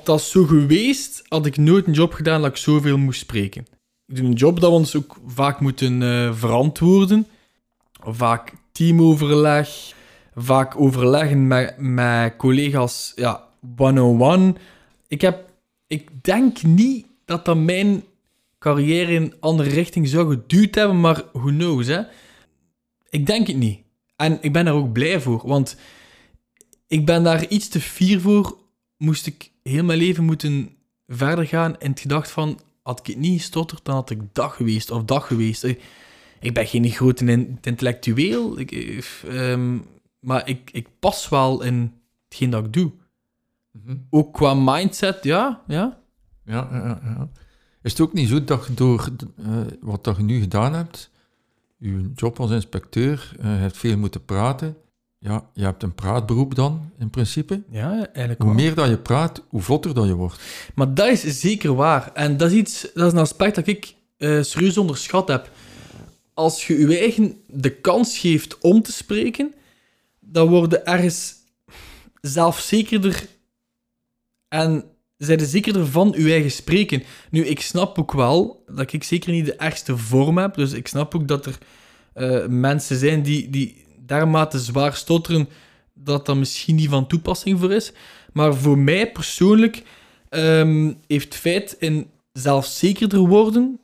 [0.04, 3.66] Dat zo geweest, had ik nooit een job gedaan dat ik zoveel moest spreken.
[4.06, 7.26] Ik doe een job dat we ons ook vaak moeten eh, verantwoorden.
[7.92, 9.94] Vaak teamoverleg,
[10.34, 13.44] vaak overleggen met, met collega's, ja,
[13.76, 14.54] one-on-one.
[15.08, 15.50] Ik, heb,
[15.86, 18.04] ik denk niet dat dat mijn
[18.58, 22.02] carrière in een andere richting zou geduwd hebben, maar who knows, hè.
[23.10, 23.85] Ik denk het niet.
[24.16, 25.76] En ik ben daar ook blij voor, want
[26.86, 28.56] ik ben daar iets te fier voor.
[28.96, 30.70] Moest ik heel mijn leven moeten
[31.06, 34.56] verder gaan in het gedacht van, had ik het niet gestotterd, dan had ik dag
[34.56, 35.64] geweest of dag geweest.
[35.64, 35.82] Ik,
[36.40, 39.78] ik ben geen grote in- intellectueel, ik, eh, ehm,
[40.20, 41.92] maar ik, ik pas wel in
[42.28, 42.92] hetgeen dat ik doe.
[44.10, 46.00] Ook qua mindset, ja, ja.
[46.44, 47.30] Ja, ja.
[47.82, 51.10] Is het ook niet zo dat je door eh, wat dat je nu gedaan hebt,
[51.78, 54.76] je job als inspecteur, eh, je hebt veel moeten praten.
[55.18, 57.62] Ja, je hebt een praatberoep dan, in principe.
[57.70, 58.62] Ja, eigenlijk Hoe wel.
[58.62, 60.40] meer dat je praat, hoe vlotter dat je wordt.
[60.74, 62.12] Maar dat is zeker waar.
[62.12, 65.50] En dat is, iets, dat is een aspect dat ik eh, serieus onderschat heb.
[66.34, 69.54] Als je je eigen de kans geeft om te spreken,
[70.20, 71.34] dan worden ergens
[72.20, 73.26] zelfzekerder
[74.48, 74.84] en
[75.16, 77.02] zijn er zekerder van uw eigen spreken.
[77.30, 80.88] Nu, ik snap ook wel dat ik zeker niet de ergste vorm heb, dus ik
[80.88, 81.58] snap ook dat er
[82.12, 85.48] eh, mensen zijn die, die dermate zwaar stotteren
[85.94, 87.92] dat dat misschien niet van toepassing voor is.
[88.32, 89.82] Maar voor mij persoonlijk
[90.28, 93.80] ehm, heeft feit in zelfzekerder worden,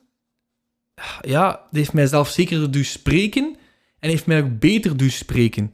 [1.20, 3.56] ja, heeft mij zelfzekerder doen spreken
[3.98, 5.72] en heeft mij ook beter doen spreken.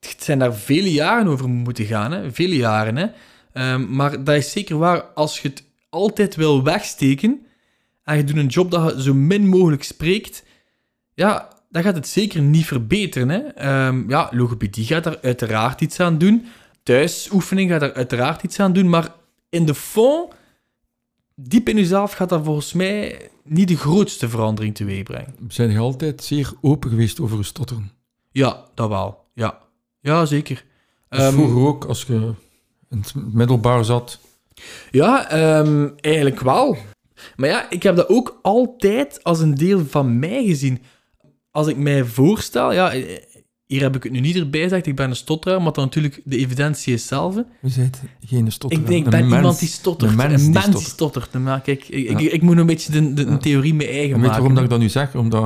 [0.00, 2.32] Het zijn daar vele jaren over moeten gaan, hè?
[2.32, 2.96] vele jaren.
[2.96, 3.06] Hè?
[3.52, 7.46] Ehm, maar dat is zeker waar, als je het altijd wil wegsteken
[8.04, 10.44] en je doet een job dat je zo min mogelijk spreekt,
[11.14, 13.28] ja, dan gaat het zeker niet verbeteren.
[13.28, 13.38] Hè?
[13.38, 16.46] Ehm, ja, logopedie gaat daar uiteraard iets aan doen.
[16.82, 18.88] Thuisoefening gaat daar uiteraard iets aan doen.
[18.88, 19.14] Maar
[19.48, 20.32] in de fond,
[21.34, 25.34] diep in jezelf, gaat dat volgens mij niet de grootste verandering teweegbrengen.
[25.48, 27.90] Zijn je altijd zeer open geweest over je stotteren?
[28.30, 29.24] Ja, dat wel.
[29.34, 29.58] Ja,
[30.00, 30.64] ja zeker.
[31.10, 32.34] Of Ehm, vroeger ook, als je
[32.92, 34.18] in het middelbaar zat.
[34.90, 36.76] Ja, ehm, eigenlijk wel.
[37.36, 40.80] Maar ja, ik heb dat ook altijd als een deel van mij gezien.
[41.50, 43.16] Als ik mij voorstel, ja, eh,
[43.66, 46.20] hier heb ik het nu niet erbij gezegd, ik ben een stotteraar, maar dan natuurlijk
[46.24, 47.34] de evidentie is zelf.
[47.34, 48.84] Je bent geen stotteraar.
[48.84, 50.10] Ik denk, ik ben mens- iemand die stottert.
[50.10, 50.82] Een mens die stottert.
[50.84, 51.32] stottert.
[51.32, 52.18] Nou, kijk, ik, Ja.
[52.18, 53.36] ik, ik moet een beetje de, de, Ja.
[53.36, 54.36] theorie mee eigen En weet je maken.
[54.36, 55.14] waarom dat ik dat nu zeg?
[55.14, 55.44] Omdat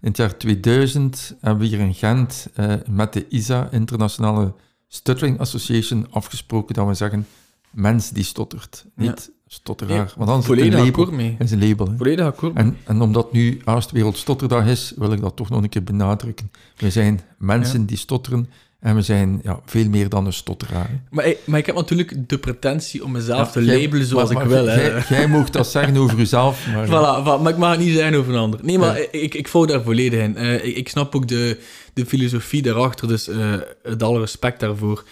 [0.00, 4.52] in het jaar 2000 hebben we hier in Gent eh, met de ISA, Internationale
[4.88, 7.26] Stuttering Association, afgesproken dat we zeggen
[7.70, 10.12] mens die stottert, niet stotteraar.
[10.16, 11.10] Want anders is een label.
[11.12, 11.36] mee.
[11.38, 11.86] Is een label.
[11.90, 11.96] hè.
[11.96, 12.56] Volledig akkoord.
[12.56, 15.84] En, en omdat nu Haast Wereld Stotterdag is, wil ik dat toch nog een keer
[15.84, 16.50] benadrukken.
[16.76, 20.90] We zijn mensen die stotteren en we zijn ja, veel meer dan een stotteraar.
[21.10, 24.32] Maar, ik- maar ik heb natuurlijk de pretentie om mezelf Ja, te jij- labelen zoals
[24.32, 24.66] maar- ik maar wil.
[24.74, 24.86] Hè.
[24.86, 26.86] Jij, jij mag dat zeggen over jezelf, maar...
[26.86, 28.60] Voilà, voilà, maar ik mag het niet zijn over een ander.
[28.62, 29.06] Nee, maar Ja.
[29.10, 30.36] ik, ik volg daar volledig in.
[30.36, 31.58] Eh, ik, ik snap ook de,
[31.92, 35.04] de filosofie daarachter, dus eh het alle respect daarvoor.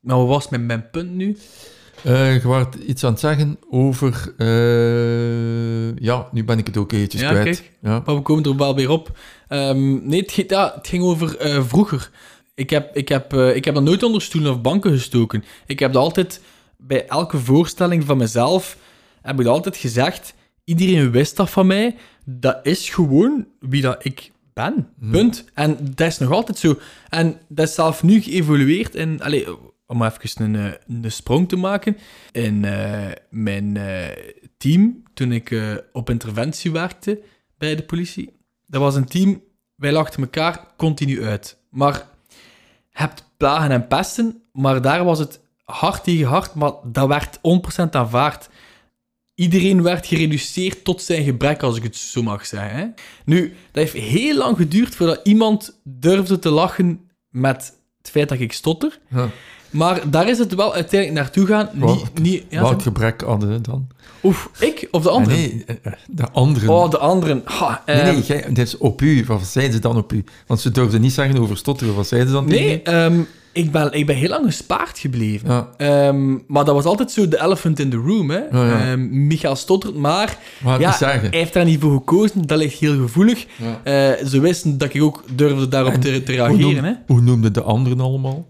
[0.00, 1.36] Maar wat was mijn, mijn punt nu?
[2.02, 4.32] Eh, je was iets aan het zeggen over...
[5.98, 7.44] ja, nu ben ik het ook eventjes kwijt.
[7.44, 7.70] kijk.
[7.82, 8.02] Ja.
[8.06, 9.18] Maar we komen er wel weer op.
[9.48, 11.36] Ehm, nee, het, ging- ja, het ging over
[11.68, 12.10] vroeger.
[12.58, 15.44] Ik heb, ik, heb, eh, ik heb dat nooit onder stoelen of banken gestoken.
[15.66, 16.40] Ik heb dat altijd,
[16.76, 18.76] bij elke voorstelling van mezelf,
[19.22, 20.34] heb ik dat altijd gezegd.
[20.64, 21.96] Iedereen wist dat van mij.
[22.24, 24.88] Dat is gewoon wie dat ik ben.
[25.10, 25.44] Punt.
[25.54, 26.78] En dat is nog altijd zo.
[27.08, 29.22] En dat is zelf nu geëvolueerd in...
[29.22, 29.48] Allez,
[29.86, 31.96] om even een, eh, een sprong te maken.
[32.32, 33.78] In eh, mijn
[34.56, 35.56] team, toen ik
[35.92, 37.20] op interventie werkte
[37.58, 38.32] bij de politie,
[38.66, 39.42] dat was een team,
[39.74, 41.58] wij lachten elkaar continu uit.
[41.70, 42.16] Maar
[42.98, 47.38] hebt plagen en pesten, maar daar was het hard tegen hard, maar dat werd
[47.86, 48.48] 100% aanvaard.
[49.34, 52.78] Iedereen werd gereduceerd tot zijn gebrek, als ik het zo mag zeggen.
[52.78, 52.86] Hè.
[53.24, 58.40] Nu, dat heeft heel lang geduurd voordat iemand durfde te lachen met het feit dat
[58.40, 58.98] ik stotter.
[59.70, 61.68] Maar daar is het wel uiteindelijk naartoe gaan.
[61.74, 63.86] Wat- Niet, niet, ja, Welk zeg- gebrek hadden dan?
[64.22, 65.38] Oef, ik of de anderen?
[65.38, 66.68] Nee, nee, eh, de anderen.
[66.68, 67.42] Oh, de anderen.
[67.44, 69.24] Ha, nee, ehm, nee, jij, dit is op u.
[69.26, 70.24] Wat zeiden ze dan op u?
[70.46, 71.94] Want ze durfden niet zeggen over stotteren.
[71.94, 72.82] Wat zeiden ze dan Nee, u?
[72.82, 73.20] ehm,
[73.52, 75.48] ik, ben, ik ben heel lang gespaard gebleven.
[75.48, 78.30] Ja, Ehm, maar dat was altijd zo de elephant in the room.
[78.30, 78.38] Hè.
[78.50, 78.90] Ja.
[78.90, 80.38] Ehm, Michael stottert, maar
[80.78, 82.46] ja, hij heeft daar niet voor gekozen.
[82.46, 83.46] Dat ligt heel gevoelig.
[83.82, 83.92] Eh,
[84.26, 86.84] ze wisten dat ik ook durfde daarop En te, te Hoe, reageren.
[86.84, 86.90] Hè.
[86.90, 88.46] noem, hoe noemden de anderen allemaal?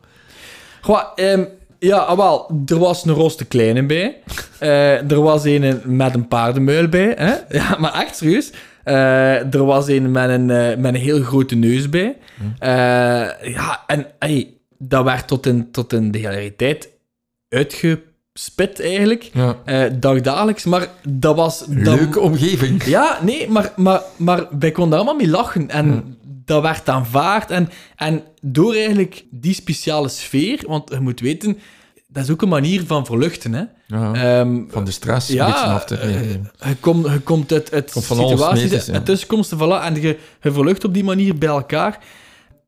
[0.89, 1.45] Goh, ehm,
[1.79, 4.17] ja, ah, wel, er was een roste kleine bij.
[4.59, 7.15] Eh, er was een met een paardenmuil bij.
[7.17, 7.35] Hè?
[7.59, 8.53] Ja, maar echt serieus.
[8.85, 12.17] Eh, er was een met een, eh, met een heel grote neus bij.
[12.59, 16.89] Eh, ja, en ey, dat werd tot in, tot in de hele tijd
[17.49, 19.31] uitgespit eigenlijk.
[19.33, 19.89] Ja.
[19.89, 21.65] Dagdagelijks, maar dat was...
[21.67, 22.85] Dat, Leuke omgeving.
[22.85, 25.71] ja, nee, maar, maar, maar wij konden daar allemaal mee lachen.
[25.71, 26.03] En Ja.
[26.49, 27.51] Dat werd aanvaard.
[27.51, 31.59] En, en door eigenlijk die speciale sfeer, want je moet weten,
[32.09, 33.53] dat is ook een manier van verluchten.
[33.53, 33.63] Hè?
[33.87, 34.13] Ja.
[34.41, 36.51] Ehm, Van de stress ja, een beetje af te reageren.
[36.67, 38.93] je, komt, je komt uit, Komt situaties, dus, ja.
[38.93, 41.99] uit tussenkomsten, voilà, en je, je verlucht op die manier bij elkaar.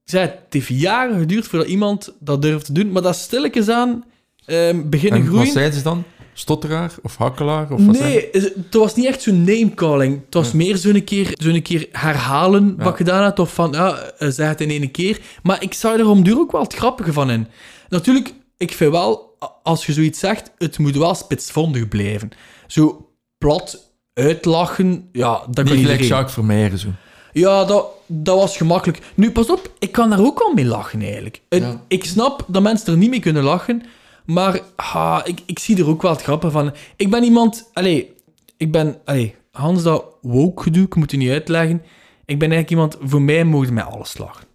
[0.04, 4.04] Zei, het heeft jaren geduurd voordat iemand dat durft te doen, maar dat stilletjes aan
[4.44, 5.44] ehm, beginnen En groeien.
[5.44, 6.04] wat zeiden ze dan?
[6.32, 7.70] Stotteraar of hakkelaar?
[7.72, 10.20] Of wat Nee, is- het was niet echt zo'n namecalling.
[10.24, 12.84] Het was meer zo'n keer, zo'n keer herhalen Ja.
[12.84, 13.38] wat je gedaan had.
[13.38, 15.20] Of van, ja, eh, zeg het in één keer.
[15.42, 17.46] Maar ik zou er om duur ook wel het grappige van in.
[17.88, 22.30] Natuurlijk, ik vind wel, als je zoiets zegt, het moet wel spitsvondig blijven.
[22.66, 26.00] Zo plat uitlachen, ja, dat kan Niet gelijk.
[26.02, 26.88] Jacques Vermeijeren zo.
[27.32, 28.98] Ja, dat, dat was gemakkelijk.
[29.14, 31.40] Nu, pas op, ik kan daar ook wel mee lachen eigenlijk.
[31.48, 31.82] Het- Ja.
[31.88, 33.82] Ik snap dat mensen er niet mee kunnen lachen,
[34.26, 36.72] maar ah, ik, ik zie er ook wel het grappen van.
[36.96, 37.70] Ik ben iemand...
[37.72, 38.14] Allee,
[38.56, 38.96] ik ben...
[39.04, 41.82] Allee, Hans, dat woke gedoe, ik moet je niet uitleggen.
[42.24, 42.96] Ik ben eigenlijk iemand...
[43.10, 44.46] Voor mij mogen mij alles lachen.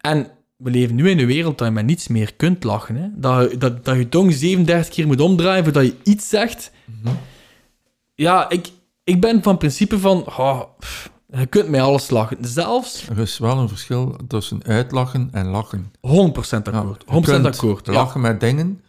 [0.00, 2.96] En we leven nu in een wereld dat je met niets meer kunt lachen.
[2.96, 3.08] Hè?
[3.12, 6.70] Dat, je- dat, dat je tong 37 keer moet omdraaien voordat je iets zegt.
[7.02, 7.14] Mhm.
[8.14, 8.68] Ja, ik,
[9.04, 10.24] ik ben van principe van...
[10.26, 12.36] oh, pff, je kunt mij alles lachen.
[12.40, 15.92] Zelfs 100% Er is wel een verschil tussen uitlachen en lachen.
[16.00, 17.04] akkoord.
[17.06, 17.86] Ja, 100% je kunt akkoord.
[17.86, 17.92] Ja.
[17.92, 18.80] Lachen met dingen,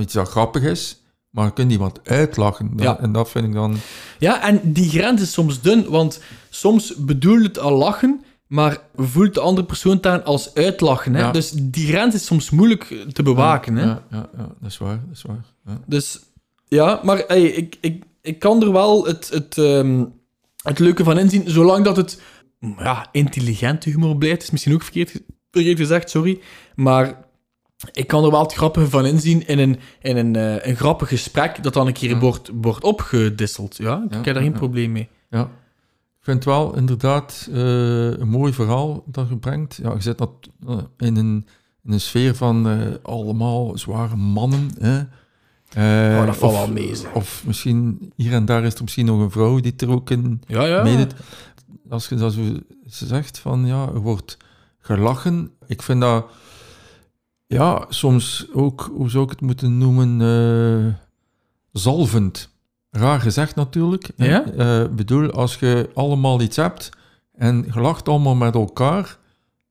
[0.00, 2.72] iets dat grappig is, maar je kunt iemand uitlachen.
[2.76, 2.98] Ja.
[3.00, 3.76] En dat vind ik dan...
[4.18, 8.78] ja, en die grens is soms dun, want soms bedoel je het al lachen, maar
[8.96, 11.14] voelt de andere persoon het aan als uitlachen.
[11.14, 11.20] Hè?
[11.20, 11.30] Ja.
[11.30, 13.76] Dus die grens is soms moeilijk te bewaken.
[13.76, 13.84] Hè?
[13.84, 15.00] Ja, ja, ja, dat is waar.
[15.06, 15.44] Dat is waar.
[15.66, 15.80] Ja.
[15.86, 16.20] Dus
[16.68, 20.04] ja, maar hey, ik, ik, ik kan er wel het, het, ehm,
[20.62, 22.20] het leuke van inzien, zolang dat het
[22.78, 26.40] ja, intelligente humor blijft, is misschien ook verkeerd, verkeerd gezegd, sorry.
[26.74, 27.23] Maar
[27.92, 31.08] ik kan er wel het grappige van inzien in een, in een, eh, een grappig
[31.08, 32.18] gesprek dat dan een keer Ja.
[32.18, 33.76] wordt, wordt opgedisseld.
[33.76, 34.58] Ja, ik Ja, heb daar geen ja.
[34.58, 35.08] probleem mee.
[35.30, 35.40] Ja.
[36.18, 37.56] Ik vind het wel inderdaad eh,
[38.18, 39.78] een mooi verhaal dat je brengt.
[39.82, 40.30] Ja, je zit dat
[40.68, 41.46] eh, in, een,
[41.84, 42.66] in een sfeer van
[43.02, 44.70] allemaal zware mannen.
[44.78, 45.00] Hè?
[46.20, 47.12] Oh, dat valt of- wel mee, zeg.
[47.12, 50.42] Of misschien hier en daar is er misschien nog een vrouw die er ook in
[50.46, 50.82] ja.
[50.82, 51.14] meedoet.
[51.90, 52.40] Als je dat zo
[52.86, 54.36] zegt van ja, er wordt
[54.80, 55.50] gelachen.
[55.66, 56.26] Ik vind dat
[57.54, 60.94] ja, soms ook, hoe zou ik het moeten noemen, eh,
[61.72, 62.52] zalvend.
[62.90, 64.10] Raar gezegd natuurlijk.
[64.16, 64.44] Ja?
[64.56, 66.90] Eh, bedoel, als je allemaal iets hebt
[67.32, 69.16] en je lacht allemaal met elkaar,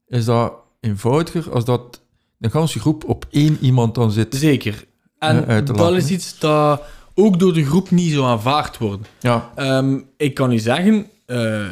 [0.07, 2.01] is dat eenvoudiger als dat
[2.39, 4.35] een ganse groep op één iemand dan zit.
[4.35, 4.85] Zeker.
[5.19, 5.97] En Eh, uit te dat lachen.
[5.97, 6.81] is iets dat
[7.15, 9.07] ook door de groep niet zo aanvaard wordt.
[9.19, 11.05] Ja, Ehm, ik kan u zeggen,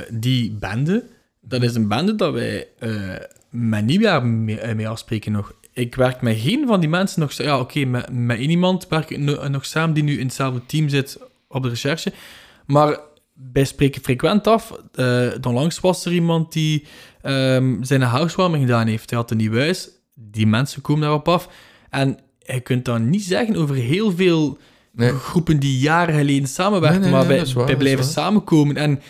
[0.10, 1.04] die bende,
[1.42, 2.68] dat is een bende dat wij
[3.50, 5.54] met nieuwjaar mee, mee afspreken nog.
[5.74, 7.32] Ik werk met geen van die mensen nog...
[7.32, 10.66] Ja, oké, met, met één iemand werk ik no- nog samen die nu in hetzelfde
[10.66, 12.14] team zit op de recherche.
[12.66, 13.00] Maar
[13.54, 14.74] wij spreken frequent af.
[14.94, 16.86] Eh onlangs was er iemand die
[17.22, 19.10] ehm, zijn housewarming gedaan heeft.
[19.10, 19.90] Hij had een nieuw huis.
[20.14, 21.50] Die mensen komen daarop af.
[21.90, 24.58] En je kunt dan niet zeggen over heel veel
[24.92, 25.12] nee.
[25.12, 28.76] groepen die jaren geleden samenwerken, Nee, nee, maar wij, waar, wij blijven samenkomen.
[28.76, 29.02] En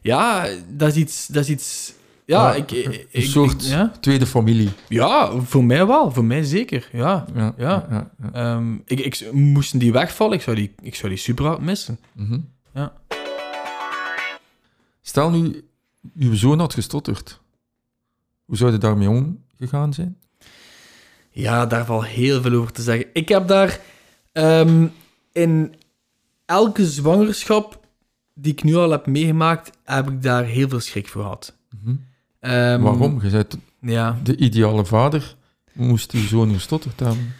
[0.00, 1.26] ja, dat is iets...
[1.26, 1.96] Dat is iets
[2.36, 3.92] ja, ik, ik, een ik- soort- ja?
[4.00, 4.70] tweede familie.
[4.88, 6.10] ja, voor mij wel.
[6.12, 7.24] Voor mij zeker, ja.
[7.34, 7.86] Ja, Ja.
[7.90, 8.32] ja, ja.
[8.32, 11.98] Ehm, ik, ik, moesten die wegvallen, ik zou die, ik zou die super hard missen.
[12.12, 12.38] Mhm.
[12.74, 12.92] Ja.
[15.02, 15.64] Stel nu,
[16.18, 17.40] uw zoon had gestotterd.
[18.44, 20.16] Hoe zou je daarmee omgegaan zijn?
[21.30, 23.06] Ja, daar valt heel veel over te zeggen.
[23.12, 23.80] Ik heb daar
[24.32, 24.86] ehm,
[25.32, 25.74] in
[26.44, 27.86] elke zwangerschap
[28.34, 31.56] die ik nu al heb meegemaakt, heb ik daar heel veel schrik voor gehad.
[31.82, 31.94] Mhm.
[32.48, 33.20] Ehm, Waarom?
[33.22, 34.18] Je bent Ja.
[34.22, 35.34] de ideale vader.
[35.72, 37.34] Moest uw zoon gestotterd hebben?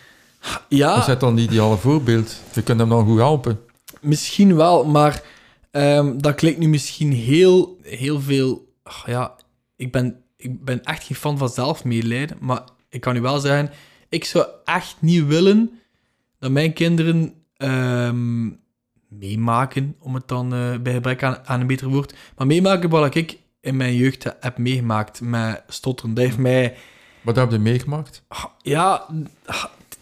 [0.69, 2.41] Ja, Je bent dan het ideale voorbeeld.
[2.55, 3.61] Je kunt hem dan goed helpen.
[4.01, 5.23] Misschien wel, maar
[5.71, 8.67] ehm, dat klinkt nu misschien heel, heel veel.
[8.83, 9.35] ach ja,
[9.77, 13.71] ik ben, ik ben echt geen fan van zelfmedelijden, maar ik kan u wel zeggen,
[14.09, 15.71] ik zou echt niet willen
[16.39, 18.49] dat mijn kinderen ehm,
[19.09, 23.15] meemaken, om het dan eh, bij gebrek aan, aan een beter woord, maar meemaken wat
[23.15, 26.15] ik in mijn jeugd heb meegemaakt met stotteren.
[26.15, 26.77] Dat heeft mij
[27.21, 28.23] Wat heb je meegemaakt?
[28.63, 29.07] ja,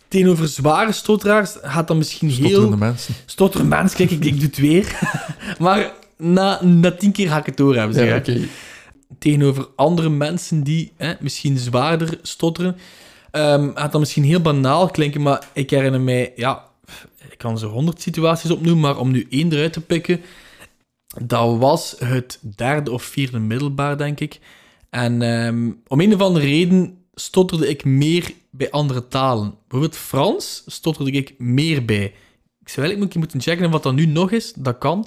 [0.08, 2.38] tegenover zware stotteraars gaat dat misschien heel...
[2.38, 3.14] Stotterende mensen.
[3.26, 4.98] Stottermens, kijk, ik, ik doe het weer.
[5.58, 7.94] maar na, na tien keer ga ik het door hebben.
[7.94, 8.46] Zeg, Ja.
[9.18, 12.76] Tegenover andere mensen die hè, misschien zwaarder stotteren,
[13.30, 16.64] ehm gaat dat misschien heel banaal klinken, maar ik herinner mij, ja,
[17.30, 20.20] ik kan zo honderd situaties opnoemen, maar om nu één eruit te pikken,
[21.22, 24.40] dat was het derde of vierde middelbaar, denk ik.
[24.90, 29.54] En ehm, om een of andere reden stotterde ik meer bij andere talen.
[29.68, 32.04] Bijvoorbeeld Frans stotterde ik meer bij.
[32.60, 34.52] Ik zou eigenlijk moeten checken wat dat nu nog is.
[34.52, 35.06] Dat kan.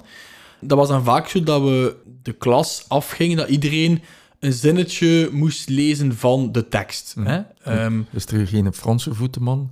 [0.60, 4.02] Dat was dan vaak zo dat we de klas afgingen, dat iedereen
[4.40, 7.14] een zinnetje moest lezen van de tekst.
[7.20, 7.40] Hè?
[7.64, 9.70] Ehm, Is er geen Franse voetenman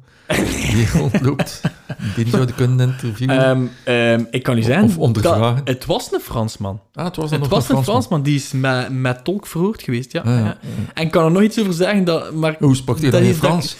[0.70, 1.60] die rondloopt?
[2.14, 3.38] Die die zouden kunnen interviewen?
[3.44, 5.56] ehm, ehm, ik kan u zeggen, Of ondervragen.
[5.64, 6.80] dat- het was een Fransman.
[6.94, 9.82] ah, het was dan Het nog was een Fransman, die is met, met tolk verhoord
[9.82, 10.20] geweest, ja.
[10.20, 10.44] Ah, ja, ja.
[10.44, 10.56] ja.
[10.94, 12.56] En ik kan er nog iets over zeggen, dat, maar...
[12.58, 13.76] Hoe sprak je Dat dan in Frans?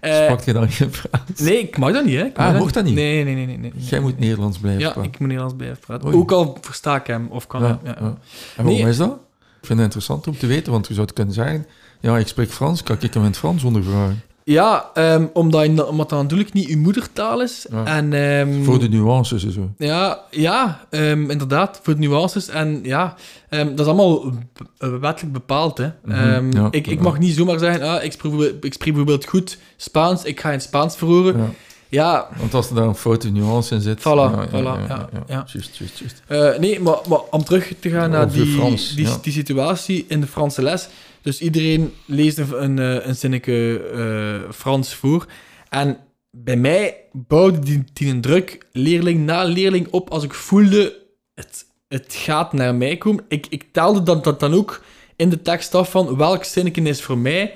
[0.00, 1.40] eh, Sprak je dan geen Frans?
[1.40, 2.24] nee, ik mag dat niet, hè.
[2.24, 2.94] Ik Ah, mag mocht dat niet?
[2.94, 3.46] Nee, nee, nee.
[3.46, 3.72] nee, nee.
[3.76, 5.10] Jij moet Nederlands blijven Ja, praten.
[5.10, 6.06] ik moet Nederlands blijven praten.
[6.08, 6.16] Oei.
[6.16, 7.78] Ook al versta ik hem, of kan Ja, hem.
[7.84, 7.90] Ja.
[8.00, 8.06] ja.
[8.06, 8.16] En
[8.56, 8.88] waarom Nee.
[8.90, 9.18] is dat?
[9.62, 11.66] Ik vind het interessant om te weten, want je zou het kunnen zeggen...
[12.00, 14.22] Ja, ik spreek Frans, kan ik hem in het Frans ondervragen?
[14.44, 17.66] Ja, ehm, omdat, je, omdat dat natuurlijk niet uw moedertaal is.
[17.70, 17.84] Ja.
[17.84, 19.70] En, ehm, Voor de nuances en zo.
[19.76, 22.48] Ja, ja ehm, inderdaad, voor de nuances.
[22.48, 23.14] En ja,
[23.50, 24.32] dat is allemaal
[24.78, 25.78] eh, wettelijk bepaald.
[25.78, 25.88] Hè.
[26.04, 29.26] Mhm, ja, ik, ik mag niet zomaar zeggen, ah, ik, spreek, bijvoorbeeld- ik spreek bijvoorbeeld
[29.28, 31.54] goed Spaans, ik ga in Spaans verhoren.
[31.92, 32.28] Ja.
[32.36, 33.98] Want als er daar een foute nuance in zit...
[33.98, 35.44] Voilà, voilà, ja, ja.
[35.52, 36.22] Juist, juist, juist.
[36.26, 40.26] Eh, nee, maar, maar om terug te gaan naar die, Frans, die, situatie in de
[40.26, 40.88] Franse les.
[41.22, 45.26] Dus iedereen leest een, een, eh, een zinnetje eh, Frans voor.
[45.68, 45.98] En
[46.30, 50.98] bij mij bouwde die, die een druk leerling na leerling op als ik voelde
[51.34, 53.24] het, het gaat naar mij komen.
[53.28, 54.82] Ik, ik telde dat, dat dan ook
[55.16, 57.54] in de tekst af van welk zinnetje is voor mij.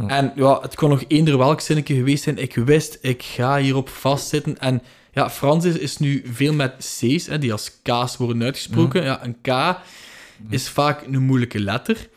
[0.00, 0.08] Ja.
[0.08, 2.38] En ja, het kon nog eender welk zinnetje geweest zijn.
[2.38, 4.58] Ik wist, ik ga hierop vastzitten.
[4.58, 4.82] En
[5.12, 9.02] ja, Frans is, is nu veel met C's, hè, die als K's worden uitgesproken.
[9.02, 9.24] Ja.
[9.24, 9.78] een K
[10.50, 12.08] is vaak een moeilijke letter.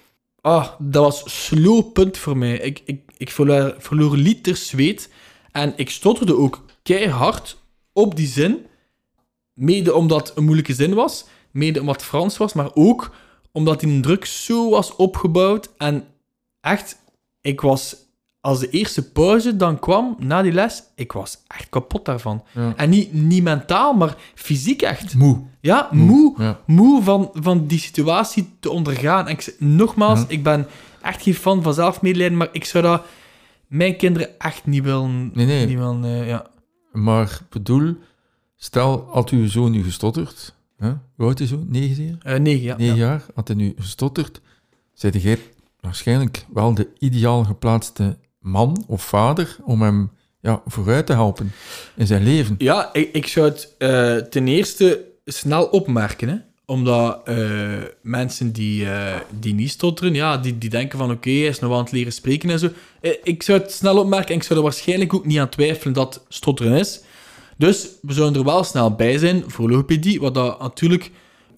[0.42, 2.58] Ah, dat was slowpunt voor mij.
[2.58, 5.10] Ik, ik, ik verloor, verloor liters zweet.
[5.52, 7.58] En ik stotterde ook keihard
[7.94, 8.66] op die zin.
[9.54, 11.26] Mede omdat het een moeilijke zin was.
[11.52, 12.54] Mede omdat het Frans was.
[12.54, 13.16] Maar ook
[13.52, 15.70] omdat die druk zo was opgebouwd.
[15.78, 16.08] En
[16.62, 16.98] echt,
[17.42, 18.08] ik was...
[18.42, 22.44] Als de eerste pauze dan kwam, na die les, ik was echt kapot daarvan.
[22.54, 22.74] Ja.
[22.76, 25.16] En niet, niet mentaal, maar fysiek echt.
[25.16, 25.42] Moe.
[25.62, 26.56] Ja, moe.
[26.66, 29.26] Moe van, van die situatie te ondergaan.
[29.28, 30.68] En ik, zeg- nogmaals, ik ben
[31.02, 33.06] echt geen fan van zelfmedelijden, maar ik zou dat
[33.68, 35.32] mijn kinderen echt niet willen...
[35.34, 35.66] Nee, nee.
[35.66, 36.46] Niet willen eh, ja.
[36.92, 37.96] Maar bedoel,
[38.56, 40.56] stel, had uw zoon nu gestotterd...
[40.78, 40.94] Hè?
[41.16, 41.68] Hoe oud is uw zoon?
[41.70, 42.36] Negen jaar?
[42.36, 42.78] Eh, negen, ja.
[42.78, 43.06] Negen ja.
[43.06, 44.42] jaar, had hij nu gestotterd,
[44.94, 45.40] zei jij
[45.82, 50.12] waarschijnlijk wel de ideaal geplaatste man of vader om hem
[50.42, 51.52] ja, vooruit te helpen
[51.96, 52.56] in zijn leven.
[52.58, 56.36] Ja, ik, ik zou het eh, ten eerste snel opmerken, hè.
[56.66, 57.38] Omdat eh,
[58.02, 61.74] mensen die, eh, die niet stotteren, ja, die, die denken van oké, hij is nog
[61.74, 62.70] aan het leren spreken en zo.
[63.24, 66.26] Ik zou het snel opmerken en ik zou er waarschijnlijk ook niet aan twijfelen dat
[66.28, 67.02] stotteren is.
[67.58, 71.12] Dus we zouden er wel snel bij zijn voor logopedie, wat dat natuurlijk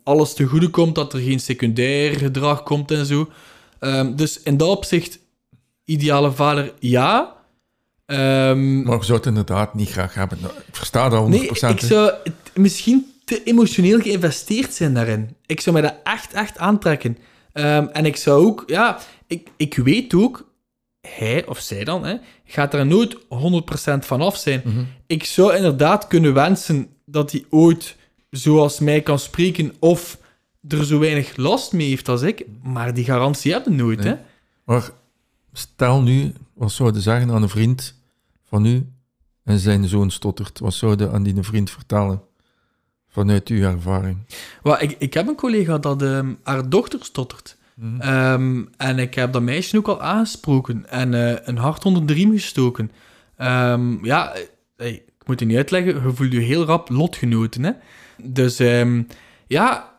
[0.03, 3.29] alles te goede komt, dat er geen secundair gedrag komt en zo.
[3.81, 5.19] Ehm, dus in dat opzicht,
[5.85, 7.35] ideale vader, ja.
[8.05, 10.37] Ehm, Maar je zou het inderdaad niet graag hebben.
[10.41, 11.29] Nou, ik versta dat 100%.
[11.61, 12.11] Nee, ik zou
[12.53, 15.35] misschien te emotioneel geïnvesteerd zijn daarin.
[15.45, 17.17] Ik zou mij dat echt, echt aantrekken.
[17.53, 20.49] Ehm, en ik zou ook, ja, ik, ik weet ook,
[21.07, 22.15] hij of zij dan, hè,
[22.45, 24.61] gaat er nooit 100% van af zijn.
[24.65, 24.83] Mhm.
[25.07, 27.95] Ik zou inderdaad kunnen wensen dat hij ooit
[28.29, 30.17] zoals mij kan spreken of
[30.67, 34.07] er zo weinig last mee heeft als ik, maar die garantie hebben nooit, Nee.
[34.13, 34.19] hè.
[34.63, 34.89] Maar
[35.53, 37.95] stel nu, wat zou je zeggen aan een vriend
[38.43, 38.85] van u
[39.43, 40.59] en zijn zoon stottert?
[40.59, 42.21] Wat zou je aan die vriend vertellen
[43.09, 44.17] vanuit uw ervaring?
[44.63, 47.57] Wel, ik, ik heb een collega dat ehm, haar dochter stottert.
[47.75, 48.01] Mhm.
[48.01, 52.13] Ehm, en ik heb dat meisje ook al aangesproken en eh, een hart onder de
[52.13, 52.91] riem gestoken.
[53.37, 54.41] Ehm, ja, eh,
[54.77, 57.63] hey, ik moet het niet uitleggen, je voelt je heel rap lotgenoten.
[57.63, 57.71] Hè?
[58.23, 58.57] Dus
[59.47, 59.90] ja,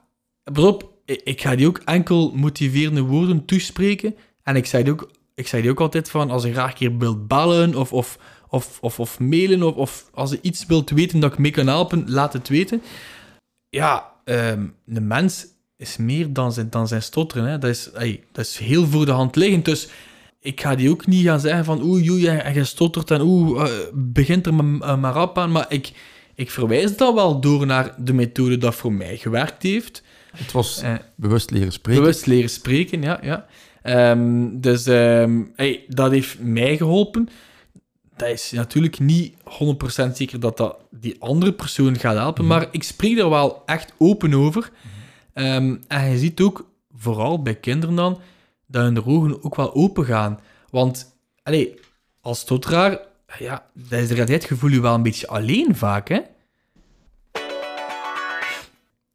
[0.52, 4.14] pas op, ik, ga die ook enkel motiverende woorden toespreken.
[4.42, 6.76] En ik zei die ook, ik zei die ook altijd van, als je graag een
[6.76, 10.90] keer wilt bellen of, of, of, of, of mailen, of, of als je iets wilt
[10.90, 12.82] weten dat ik mee kan helpen, laat het weten.
[13.68, 17.44] Ja, ehm de mens is meer dan zijn, dan zijn stotteren.
[17.44, 17.58] Hè.
[17.58, 17.90] Dat, is,
[18.32, 19.64] dat is heel voor de hand liggend.
[19.64, 19.88] Dus
[20.40, 23.62] ik ga die ook niet gaan zeggen van oei, oei, en je stottert en oeh,
[23.62, 25.52] eh, begint er maar, eh, maar aan.
[25.52, 25.92] Maar ik,
[26.34, 30.02] ik verwijs dat wel door naar de methode dat voor mij gewerkt heeft.
[30.36, 32.00] Het was Eh, bewust leren spreken.
[32.02, 33.18] bewust leren spreken, ja.
[33.22, 33.46] ja.
[33.82, 37.28] Ehm, dus ehm, ey, dat heeft mij geholpen.
[38.16, 42.52] Dat is natuurlijk niet 100% zeker dat dat die andere persoon gaat helpen, Mhm.
[42.52, 44.70] maar ik spreek er wel echt open over.
[45.34, 48.20] Ehm, en je ziet ook, vooral bij kinderen dan,
[48.66, 50.40] dat hun ogen ook wel open gaan.
[50.70, 51.74] Want, allee,
[52.20, 52.98] als stotteraar,
[53.38, 56.18] ja, dat is de realiteit, je voelt je wel een beetje alleen vaak, hè?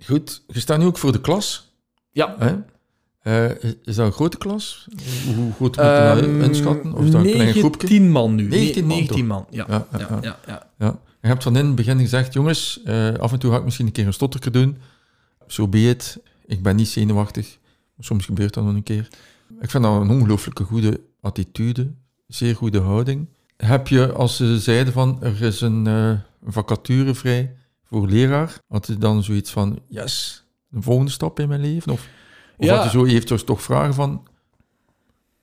[0.07, 1.71] Goed, je staat nu ook voor de klas.
[2.11, 2.35] Ja.
[2.39, 2.55] Hè?
[3.21, 4.87] Eh, is- dat een grote klas?
[5.25, 6.93] Hoe, groot moet je dat Ehm, inschatten?
[6.93, 7.87] Of is dat een klein groepje?
[7.87, 8.47] 19 man nu.
[8.47, 9.65] 19 man 19 man, ja.
[9.69, 10.19] Ja, ja, Ja, ja.
[10.21, 10.67] ja, ja.
[10.77, 10.99] Ja.
[11.21, 13.85] Je hebt van in het begin gezegd, jongens, eh, af en toe ga ik misschien
[13.85, 14.77] een keer een stotterke doen.
[15.47, 16.19] Zo be het.
[16.45, 17.57] Ik ben niet zenuwachtig.
[17.99, 19.07] Soms gebeurt dat nog een keer.
[19.61, 21.91] Ik vind dat een ongelooflijke goede attitude.
[22.27, 23.27] Zeer goede houding.
[23.57, 26.11] Heb je, als ze zeiden van, er is een eh,
[26.45, 27.55] vacature vrij
[27.89, 31.91] voor leraar, had je dan zoiets van, yes, een volgende stap in mijn leven?
[31.91, 32.07] Of,
[32.57, 32.75] of Ja.
[32.75, 34.27] had je zo eventjes toch vragen van,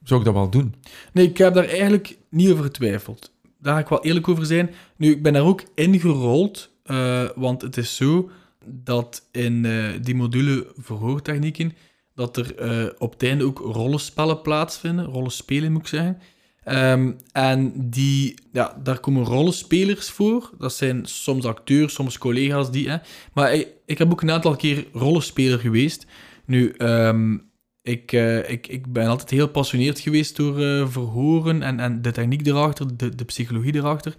[0.03, 0.75] zou ik dat wel doen?
[1.13, 3.31] Nee, ik heb daar eigenlijk niet over getwijfeld.
[3.59, 4.69] Daar ga ik wel eerlijk over zijn.
[4.97, 8.29] Nu, ik ben daar ook ingerold, eh, want het is zo
[8.65, 11.73] dat in eh, die module verhoortechnieken,
[12.15, 16.19] dat er eh, op het einde ook rollenspellen plaatsvinden, rollenspelen moet ik zeggen.
[16.65, 20.51] Ehm, en die, ja, daar komen rollenspelers voor.
[20.57, 22.89] Dat zijn soms acteurs, soms collega's die.
[22.89, 22.97] Hè.
[23.33, 26.05] Maar ik, ik heb ook een aantal keer rollenspeler geweest.
[26.45, 27.37] Nu, ehm,
[27.81, 32.11] ik, eh, ik, ik ben altijd heel gepassioneerd geweest door eh, verhoren en, en de
[32.11, 34.15] techniek erachter, de, de psychologie erachter.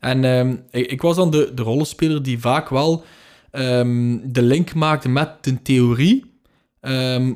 [0.00, 3.04] En ehm, ik, ik was dan de, de rollenspeler die vaak wel
[4.22, 6.24] de link maakte met de theorie,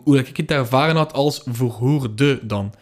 [0.04, 2.72] hoe ik het ervaren had als verhoorde dan.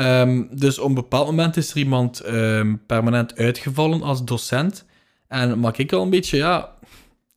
[0.00, 4.84] Ehm, dus op een bepaald moment is er iemand ehm, permanent uitgevallen als docent.
[5.28, 6.72] En maar ik al een beetje, ja,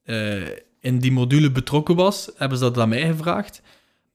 [0.03, 0.41] eh,
[0.79, 3.61] in die module betrokken was, hebben ze dat aan mij gevraagd.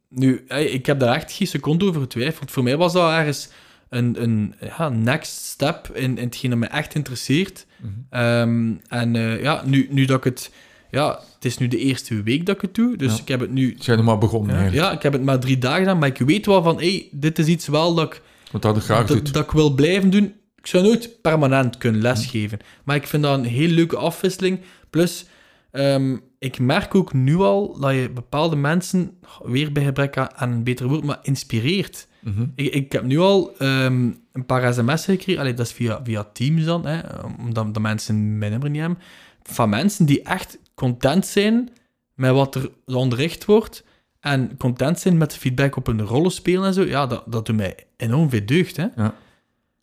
[0.09, 2.51] Nu, eh, ik heb daar echt geen seconde over getwijfeld.
[2.51, 3.49] Voor mij was dat ergens
[3.89, 7.67] een, een ja, next step in, in hetgeen dat me echt interesseert.
[7.77, 7.91] Mhm.
[8.11, 10.51] Ehm, en eh, ja, nu, nu dat ik het...
[10.91, 13.21] Ja, het is nu de eerste week dat ik het doe, dus Ja.
[13.21, 13.77] ik heb het nu...
[13.79, 14.89] Zijn er maar begonnen Ja, eigenlijk.
[14.91, 17.39] ja, ik heb het maar drie dagen gedaan, maar ik weet wel van, hey, dit
[17.39, 19.33] is iets wel dat ik, Wat dat ik graag dat, doet.
[19.33, 20.35] dat ik wil blijven doen.
[20.57, 24.61] Ik zou nooit permanent kunnen lesgeven, maar ik vind dat een heel leuke afwisseling.
[24.91, 25.27] Plus,
[25.71, 30.53] ehm, ik merk ook nu al dat je bepaalde mensen, weer bij gebrek aan, aan
[30.53, 32.09] een beter woord, maar inspireert.
[32.21, 32.47] Mhm.
[32.55, 35.41] Ik, ik heb nu al ehm, een paar sms'en gekregen.
[35.41, 37.01] Allee, dat is via, via Teams dan, hè,
[37.39, 38.99] omdat de mensen mijn nummer niet hebben.
[39.43, 41.71] Van mensen die echt content zijn
[42.15, 43.85] met wat er onderricht wordt.
[44.21, 46.83] En content zijn met feedback op hun rollen spelen en zo.
[46.83, 48.77] Ja, dat, dat doet mij enorm veel deugd.
[48.77, 48.87] Hè.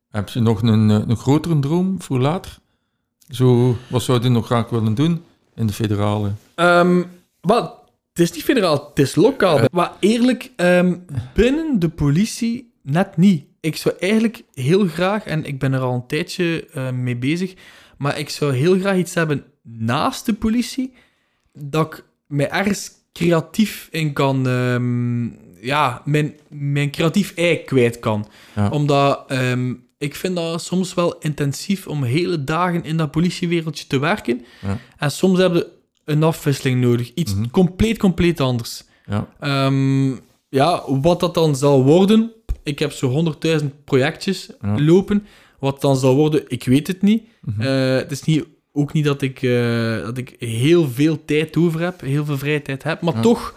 [0.09, 2.57] Heb je nog een, eh, een grotere droom voor later?
[3.29, 5.23] Zo, wat zou je nog graag willen doen
[5.55, 6.31] in de federale?
[6.55, 7.03] Ehm,
[7.41, 9.59] maar het is niet federaal, het is lokaal.
[9.71, 10.95] Maar eerlijk, ehm,
[11.33, 13.45] binnen de politie net niet.
[13.59, 17.53] Ik zou eigenlijk heel graag, en ik ben er al een tijdje eh, mee bezig,
[17.97, 20.93] maar ik zou heel graag iets hebben naast de politie,
[21.53, 25.23] dat ik mij ergens creatief in kan, ehm,
[25.65, 28.27] ja, mijn, mijn creatief ei kwijt kan.
[28.55, 28.69] Ja.
[28.69, 33.99] Omdat ehm, ik vind dat soms wel intensief om hele dagen in dat politiewereldje te
[33.99, 34.45] werken.
[34.61, 34.77] Ja.
[34.97, 35.67] En soms heb je
[36.05, 37.11] een afwisseling nodig.
[37.13, 37.49] Iets Mhm.
[37.49, 38.83] compleet, compleet anders.
[39.05, 39.27] Ja.
[39.39, 40.09] Ehm,
[40.49, 42.31] ja, wat dat dan zal worden,
[42.63, 44.79] ik heb zo 100.000 projectjes Ja.
[44.79, 45.25] lopen.
[45.59, 47.23] Wat dan zal worden, ik weet het niet.
[47.41, 47.61] Mhm.
[47.61, 48.45] Eh, het is niet,
[48.75, 52.61] ook niet dat ik, eh, dat ik heel veel tijd over heb, heel veel vrije
[52.61, 53.21] tijd heb, maar Ja.
[53.21, 53.55] toch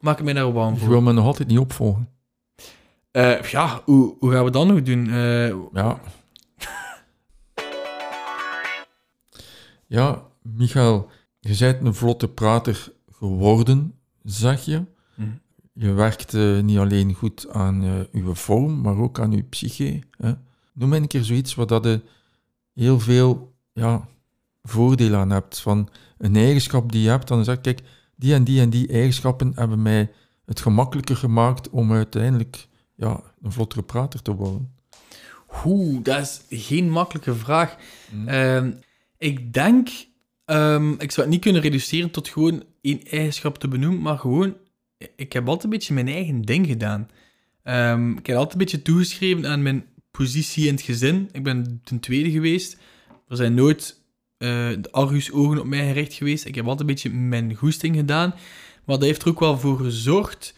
[0.00, 0.88] maak ik mij daar warm Je voor.
[0.88, 2.08] wil me nog altijd niet opvolgen.
[3.10, 5.10] Eh, ja, hoe, hoe gaan we dat nog doen?
[5.10, 6.00] Eh, Ja.
[9.86, 11.08] ja, Michael,
[11.40, 14.82] je bent een vlotte prater geworden, zeg je.
[15.14, 15.28] Mhm.
[15.72, 16.32] Je werkt
[16.62, 19.98] niet alleen goed aan uw vorm, maar ook aan uw psyche.
[20.16, 20.32] Hè?
[20.72, 22.00] Noem een keer zoiets waar dat je
[22.74, 24.08] heel veel ja,
[24.62, 25.60] voordeel aan hebt.
[25.60, 25.88] Van
[26.18, 27.80] een eigenschap die je hebt, dan zeg je, kijk,
[28.16, 30.10] die en die en die eigenschappen hebben mij
[30.44, 34.72] het gemakkelijker gemaakt om uiteindelijk ja, een vlottere prater te worden.
[35.64, 37.76] Oeh, dat is geen makkelijke vraag.
[38.10, 38.28] Mhm.
[38.28, 38.72] Ehm,
[39.18, 39.88] ik denk,
[40.44, 44.56] ehm, ik zou het niet kunnen reduceren tot gewoon één eigenschap te benoemen, maar gewoon,
[45.16, 47.08] ik heb altijd een beetje mijn eigen ding gedaan.
[47.62, 51.28] Ehm, ik heb altijd een beetje toegeschreven aan mijn positie in het gezin.
[51.32, 52.78] Ik ben ten tweede geweest.
[53.28, 53.99] Er zijn nooit
[54.40, 54.48] eh,
[54.80, 56.44] de argusogen op mij gericht geweest.
[56.44, 58.34] Ik heb altijd een beetje mijn goesting gedaan.
[58.84, 60.54] Maar dat heeft er ook wel voor gezorgd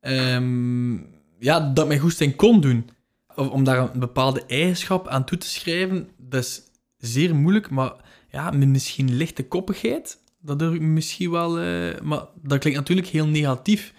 [0.00, 0.94] ehm,
[1.38, 2.90] ja, dat mijn goesting kon doen.
[3.34, 6.62] Om daar een bepaalde eigenschap aan toe te schrijven, dat is
[6.96, 7.92] zeer moeilijk, maar
[8.30, 11.58] ja, misschien lichte koppigheid, dat durf ik misschien wel...
[11.58, 13.92] eh, maar dat klinkt natuurlijk heel negatief.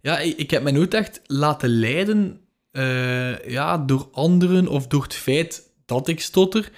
[0.00, 5.02] Ja, ik, ik heb mij nooit echt laten leiden eh, ja, door anderen of door
[5.02, 6.70] het feit dat ik stotter.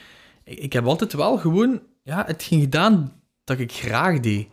[0.49, 3.13] Ik, heb altijd wel gewoon ja, hetgeen gedaan
[3.45, 4.49] dat ik graag deed.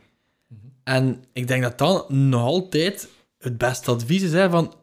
[0.84, 4.74] En ik denk dat dat nog altijd het beste advies is, hè, van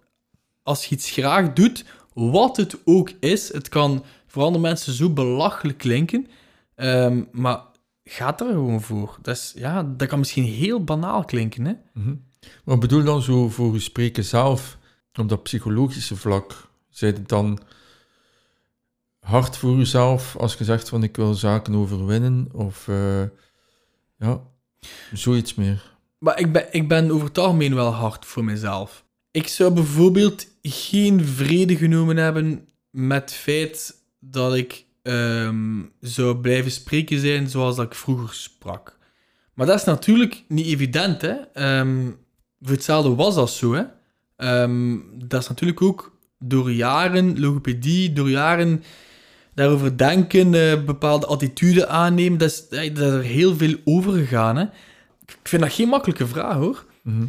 [0.63, 1.85] als je iets graag doet,
[2.15, 6.27] wat het ook is, het kan voor andere mensen zo belachelijk klinken,
[6.75, 7.61] ehm, maar
[8.05, 9.19] gaat er gewoon voor.
[9.23, 11.73] Dat, is, ja, dat kan misschien heel banaal klinken, hè?
[11.93, 12.15] Mhm.
[12.65, 14.79] Maar bedoel dan zo voor u spreken zelf,
[15.15, 17.59] op dat psychologische vlak, zijt het dan
[19.23, 23.23] hard voor uzelf als je zegt van ik wil zaken overwinnen of eh,
[24.19, 24.41] ja,
[25.13, 25.91] zoiets meer.
[26.19, 29.05] Maar ik ben, ik ben over het algemeen wel hard voor mezelf.
[29.31, 36.71] Ik zou bijvoorbeeld geen vrede genomen hebben met het feit dat ik ehm, zou blijven
[36.71, 38.99] spreken zijn zoals dat ik vroeger sprak.
[39.55, 41.35] Maar dat is natuurlijk niet evident, hè.
[41.53, 42.11] Ehm,
[42.65, 43.83] hetzelfde was dat zo, hè.
[44.37, 48.83] Ehm, dat is natuurlijk ook door jaren logopedie, door jaren
[49.55, 54.13] daarover denken, eh, bepaalde attitude aannemen, dat is, eh, dat is er heel veel over
[54.13, 54.63] gegaan, hè.
[55.27, 56.85] Ik vind dat geen makkelijke vraag, hoor.
[57.03, 57.25] Mhm.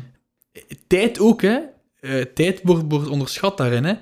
[0.87, 1.59] Tijd ook, hè.
[1.99, 3.93] Eh, tijd wordt, wordt onderschat daarin, hè.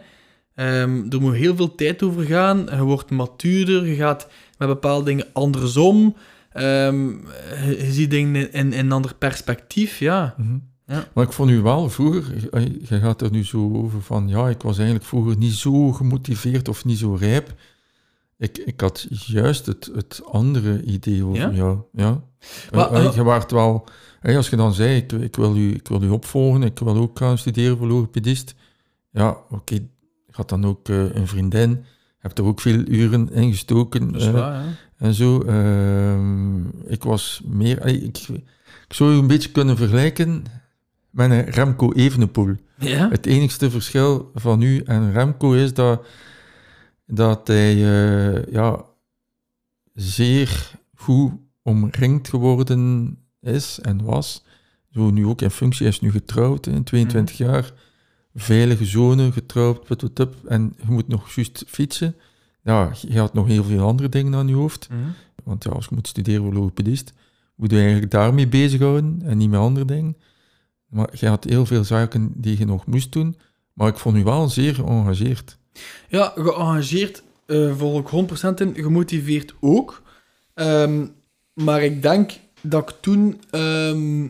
[0.55, 2.67] Ehm, er moet heel veel tijd over gaan.
[2.69, 6.15] Je wordt matuurder, je gaat met bepaalde dingen andersom.
[6.51, 7.09] Ehm,
[7.65, 10.35] je, je ziet dingen in, een ander perspectief, ja.
[10.37, 10.57] Mhm.
[10.85, 11.07] Ja.
[11.13, 12.23] Maar ik vond u wel vroeger,
[12.89, 16.67] je gaat er nu zo over van, ja, ik was eigenlijk vroeger niet zo gemotiveerd
[16.67, 17.53] of niet zo rijp.
[18.41, 21.49] Ik, ik had juist het, het andere idee over Ja?
[21.51, 21.77] jou.
[21.93, 22.21] Ja.
[22.71, 23.83] Maar, Eh, eh, je waart wel...
[24.21, 26.95] eh, als je dan zei, ik, ik, wil u, ik wil u opvolgen, ik wil
[26.97, 28.55] ook gaan studeren voor logopedist.
[29.11, 29.73] Ja, oké.
[29.73, 29.83] Je
[30.31, 31.69] had dan ook een vriendin.
[31.69, 34.11] Je hebt er ook veel uren in gestoken.
[34.11, 34.69] Dat is waar, hè.
[34.97, 35.41] en zo.
[35.41, 37.85] Ehm, ik was meer...
[37.85, 38.17] Ik,
[38.87, 40.43] ik zou je een beetje kunnen vergelijken
[41.09, 42.55] met een Remco Evenepoel.
[42.77, 43.09] Ja?
[43.09, 46.05] Het enigste verschil van u en Remco is dat,
[47.13, 48.85] dat hij eh, ja,
[49.93, 51.31] zeer goed
[51.61, 54.43] omringd geworden is en was.
[54.91, 55.85] Zo nu ook in functie.
[55.85, 57.73] Hij is nu getrouwd, hè, 22 jaar.
[58.35, 62.15] Veilige zone, getrouwd, put, put, put, en je moet nog juist fietsen.
[62.63, 64.89] Ja, je had nog heel veel andere dingen aan je hoofd.
[64.89, 64.99] Mhm.
[65.43, 67.13] Want ja, als je moet studeren voor logopedist,
[67.55, 70.17] moet je eigenlijk daarmee bezighouden en niet met andere dingen.
[70.87, 73.35] Maar je had heel veel zaken die je nog moest doen.
[73.73, 75.57] Maar ik vond u wel zeer geëngageerd.
[76.07, 80.01] Ja, geëngageerd eh volg ik 100% in, gemotiveerd ook.
[80.53, 81.05] Ehm,
[81.53, 84.27] maar ik denk dat ik toen ehm,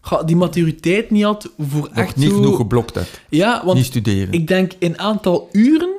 [0.00, 2.34] ga, die maturiteit niet had voor Nog echt niet zo...
[2.34, 3.20] genoeg geblokt hebt.
[3.28, 4.32] Ja, want niet studeren.
[4.32, 5.94] ik denk in aantal uren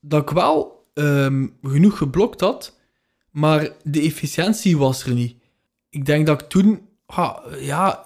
[0.00, 2.76] dat ik wel ehm, genoeg geblokt had,
[3.30, 5.36] maar de efficiëntie was er niet.
[5.90, 6.80] Ik denk dat ik toen...
[7.06, 8.04] ha, ja,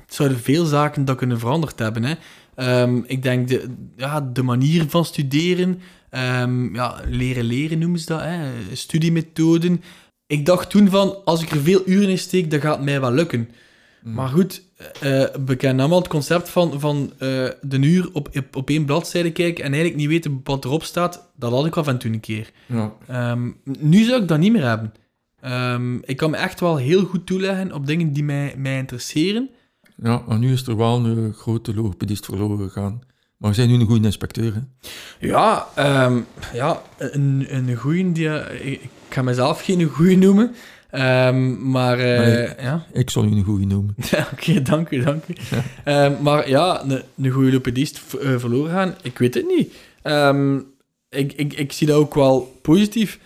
[0.00, 2.04] het zouden veel zaken dat kunnen veranderd hebben.
[2.04, 2.14] Hè.
[2.62, 8.06] Ehm, ik denk de, ja, de manier van studeren, ehm, ja, leren leren noemen ze
[8.06, 8.40] dat, hè,
[8.72, 9.82] studiemethoden.
[10.26, 13.00] Ik dacht toen van, als ik er veel uren in steek, dan gaat het mij
[13.00, 13.48] wel lukken.
[14.02, 14.14] Mm.
[14.14, 14.62] Maar goed,
[15.00, 18.84] eh we kennen allemaal het concept van, van eh, de uur op, op, op één
[18.84, 21.30] bladzijde kijken en eigenlijk niet weten wat erop staat.
[21.36, 22.50] Dat had ik al van toen een keer.
[22.66, 22.92] Ja.
[23.06, 24.92] Ehm, nu zou ik dat niet meer hebben.
[26.04, 29.50] Ik kan me echt wel heel goed toeleggen op dingen die mij, mij interesseren.
[30.02, 33.00] Ja, maar nu is er wel een grote logopedist verloren gegaan.
[33.36, 34.54] Maar we zijn nu een goede inspecteur.
[34.54, 34.60] Hè?
[35.26, 36.20] Ja, ehm,
[36.52, 38.28] ja een, een goeie die...
[38.28, 40.54] eh, ik, ik ga mezelf geen goeie noemen.
[40.90, 42.48] Ehm, maar eh, Nee.
[42.60, 43.94] ja, Ik zal u een goede noemen.
[44.32, 45.34] Oké, dank u, dank u.
[45.84, 49.74] Ehm, maar ja, een, een goede eh, verloren gaan, ik weet het niet.
[51.08, 53.18] Ik, ik, ik zie dat ook wel positief.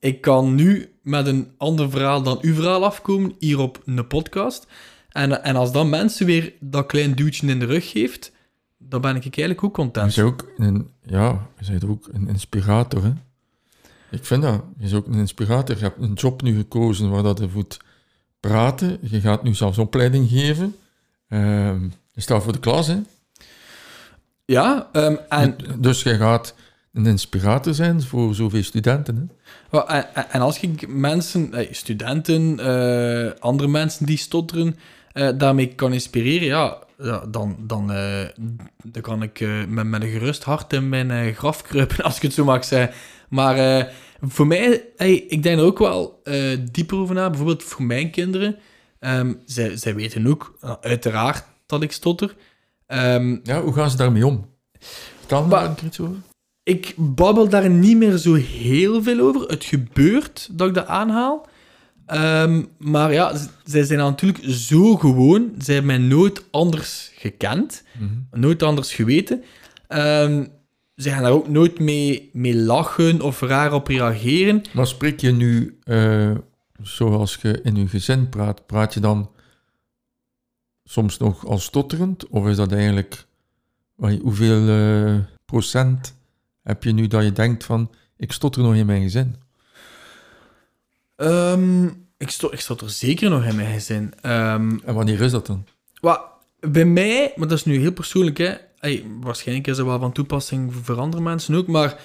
[0.00, 4.66] Ik kan nu met een ander verhaal dan uw verhaal afkomen, hier op een podcast.
[5.14, 8.32] En, en als dan mensen weer dat klein duwtje in de rug geeft,
[8.78, 10.14] dan ben ik eigenlijk ook Je content.
[10.14, 13.02] bent ook een, ja, je bent ook een inspirator.
[13.02, 13.12] Hè?
[14.10, 14.62] Ik vind dat.
[14.78, 15.76] Je bent ook een inspirator.
[15.76, 17.76] Je hebt een job nu gekozen waar dat je moet
[18.40, 18.98] praten.
[19.00, 20.76] Je gaat nu zelfs opleiding geven.
[21.28, 22.98] Ehm, je staat voor de klas, hè?
[24.44, 26.54] Ja, ehm, en, Dus je gaat
[26.92, 29.30] een inspirator zijn voor zoveel studenten.
[29.70, 29.78] Hè?
[30.30, 34.76] En, als ik mensen, studenten, eh, andere mensen die stotteren,
[35.14, 38.28] eh, daarmee kan inspireren, ja, ja, dan, dan, eh,
[38.84, 42.22] dan kan ik eh, met, met een gerust hart in mijn graf kruipen, als ik
[42.22, 42.94] het zo mag zeggen.
[43.28, 43.88] Maar
[44.20, 46.22] voor mij, hey, ik denk er ook wel
[46.72, 47.28] dieper over na.
[47.28, 48.56] Bijvoorbeeld voor mijn kinderen.
[48.98, 52.34] Ehm, zij, zij weten ook, uiteraard, dat ik stotter.
[52.86, 54.46] Ehm, Ja, hoe gaan ze daarmee om?
[55.18, 56.16] Vertel Maar- daar iets over.
[56.62, 59.40] ik babbel daar niet meer zo heel veel over.
[59.40, 61.46] Het gebeurt dat ik dat aanhaal.
[62.06, 65.54] Ehm, maar ja, zij zijn natuurlijk zo gewoon.
[65.58, 67.82] Zij hebben mij nooit anders gekend.
[67.98, 68.40] Mhm.
[68.40, 69.42] Nooit anders geweten.
[69.88, 70.44] Ehm
[70.96, 74.62] ze gaan daar ook nooit mee, mee lachen of raar op reageren.
[74.72, 76.34] Maar spreek je nu eh,
[76.82, 79.30] zoals je in je gezin praat, praat je dan
[80.84, 82.28] soms nog als stotterend?
[82.28, 83.26] Of is dat eigenlijk,
[83.96, 86.14] hoeveel eh, procent
[86.62, 89.36] heb je nu dat je denkt van, ik stotter nog in mijn gezin?
[91.16, 91.84] Ehm,
[92.16, 94.12] ik, sto ik stond er zeker nog in mijn gezin.
[94.20, 95.64] Ehm, En wanneer is dat dan?
[96.00, 96.20] Wat,
[96.60, 98.54] bij mij, maar dat is nu heel persoonlijk, hè.
[98.78, 102.00] Hey, waarschijnlijk is dat wel van toepassing voor andere mensen ook, maar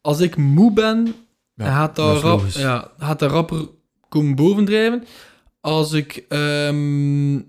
[0.00, 1.14] als ik moe ben,
[1.54, 3.68] Ja, gaat, dat rap, ja, gaat dat rapper
[4.08, 5.04] komen bovendrijven.
[5.60, 7.40] Als ik ehm,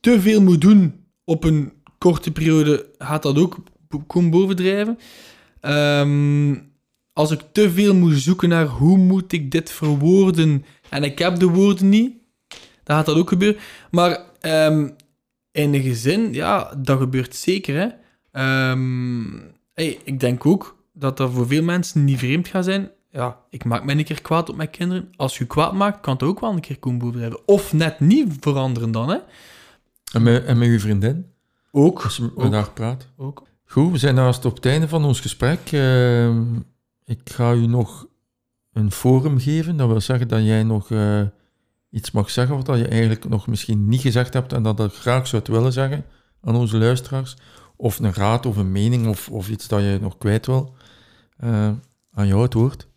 [0.00, 3.56] te veel moet doen op een korte periode, gaat dat ook
[4.06, 4.98] komen bovendrijven.
[5.60, 6.54] Ehm,
[7.18, 11.38] als ik te veel moet zoeken naar hoe moet ik dit verwoorden en ik heb
[11.38, 12.12] de woorden niet,
[12.84, 13.60] dan gaat dat ook gebeuren.
[13.90, 14.88] Maar ehm,
[15.52, 17.76] in een gezin, ja, dat gebeurt zeker.
[17.76, 17.88] Hè.
[18.32, 19.24] Ehm,
[19.74, 22.90] hey, ik denk ook dat dat voor veel mensen niet vreemd gaat zijn.
[23.10, 25.10] Ja, ik maak mij een keer kwaad op mijn kinderen.
[25.16, 27.40] Als je kwaad maakt, kan het ook wel een keer komen bovendrijven.
[27.46, 29.18] Of net niet veranderen dan, hè.
[30.12, 31.26] En met, en met uw vriendin,
[31.70, 32.02] Ook.
[32.02, 32.52] als je met Ook.
[32.52, 33.08] haar praat?
[33.16, 33.42] ook.
[33.64, 35.60] Goed, we zijn naast op het einde van ons gesprek.
[35.72, 36.42] Ehm,
[37.08, 38.06] ik ga u nog
[38.72, 39.76] een forum geven.
[39.76, 41.22] Dat wil zeggen dat jij nog eh,
[41.90, 44.88] iets mag zeggen wat dat je eigenlijk nog misschien niet gezegd hebt en dat je
[44.88, 46.04] graag zou willen zeggen
[46.40, 47.36] aan onze luisteraars.
[47.76, 50.74] Of een raad of een mening of, of iets dat je nog kwijt wil.
[51.36, 51.70] Eh,
[52.12, 52.88] Aan jou het woord.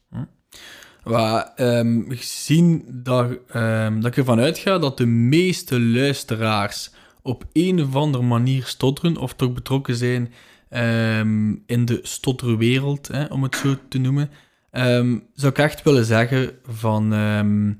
[1.03, 6.91] Waar, ehm, gezien dat, ehm, dat ik ervan uitga dat de meeste luisteraars
[7.21, 10.33] op een of andere manier stotteren of toch betrokken zijn
[10.71, 14.29] ehm, in de stotterwereld, hè, om het zo te noemen,
[14.71, 17.73] ehm, zou ik echt willen zeggen van ehm,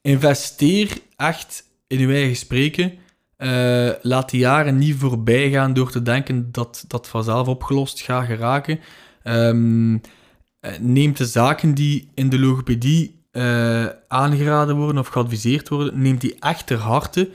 [0.00, 2.92] investeer echt in uw eigen spreken.
[3.36, 8.26] Eh, laat die jaren niet voorbij gaan door te denken dat dat vanzelf opgelost gaat
[8.26, 8.80] geraken.
[9.22, 16.20] Eh, neemt de zaken die in de logopedie eh, aangeraden worden of geadviseerd worden, neemt
[16.20, 17.30] die echt ter harte.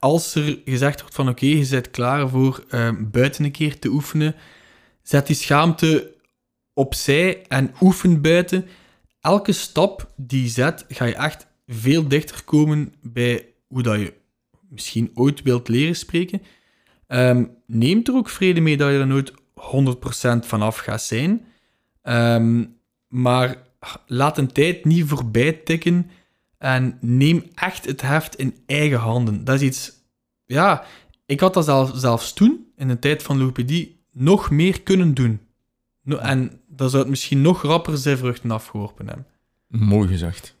[0.00, 3.88] Als er gezegd wordt van oké, je bent klaar voor ehm, buiten een keer te
[3.88, 4.34] oefenen,
[5.02, 6.14] zet die schaamte
[6.74, 8.66] opzij en oefen buiten.
[9.20, 14.14] Elke stap die je zet, ga je echt veel dichter komen bij hoe dat je
[14.68, 16.42] misschien ooit wilt leren spreken.
[17.06, 21.44] Ehm, neem er ook vrede mee dat je er nooit 100% vanaf gaat zijn.
[22.02, 22.64] Ehm,
[23.08, 23.56] maar
[24.06, 26.10] laat een tijd niet voorbij tikken
[26.60, 29.44] en neem echt het heft in eigen handen.
[29.44, 29.92] Dat is iets...
[30.46, 30.84] Ja,
[31.26, 35.40] ik had dat zelf, zelfs toen, in de tijd van logopedie, nog meer kunnen doen.
[36.02, 39.26] No- en dan zou het misschien nog rapper zijn vruchten afgeworpen hebben.
[39.66, 40.54] Mooi gezegd.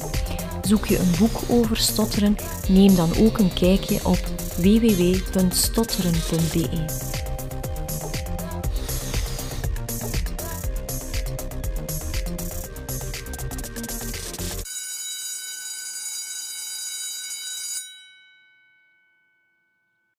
[0.61, 2.35] Zoek je een boek over stotteren,
[2.69, 4.19] neem dan ook een kijkje op
[4.57, 7.20] www.stotteren.be.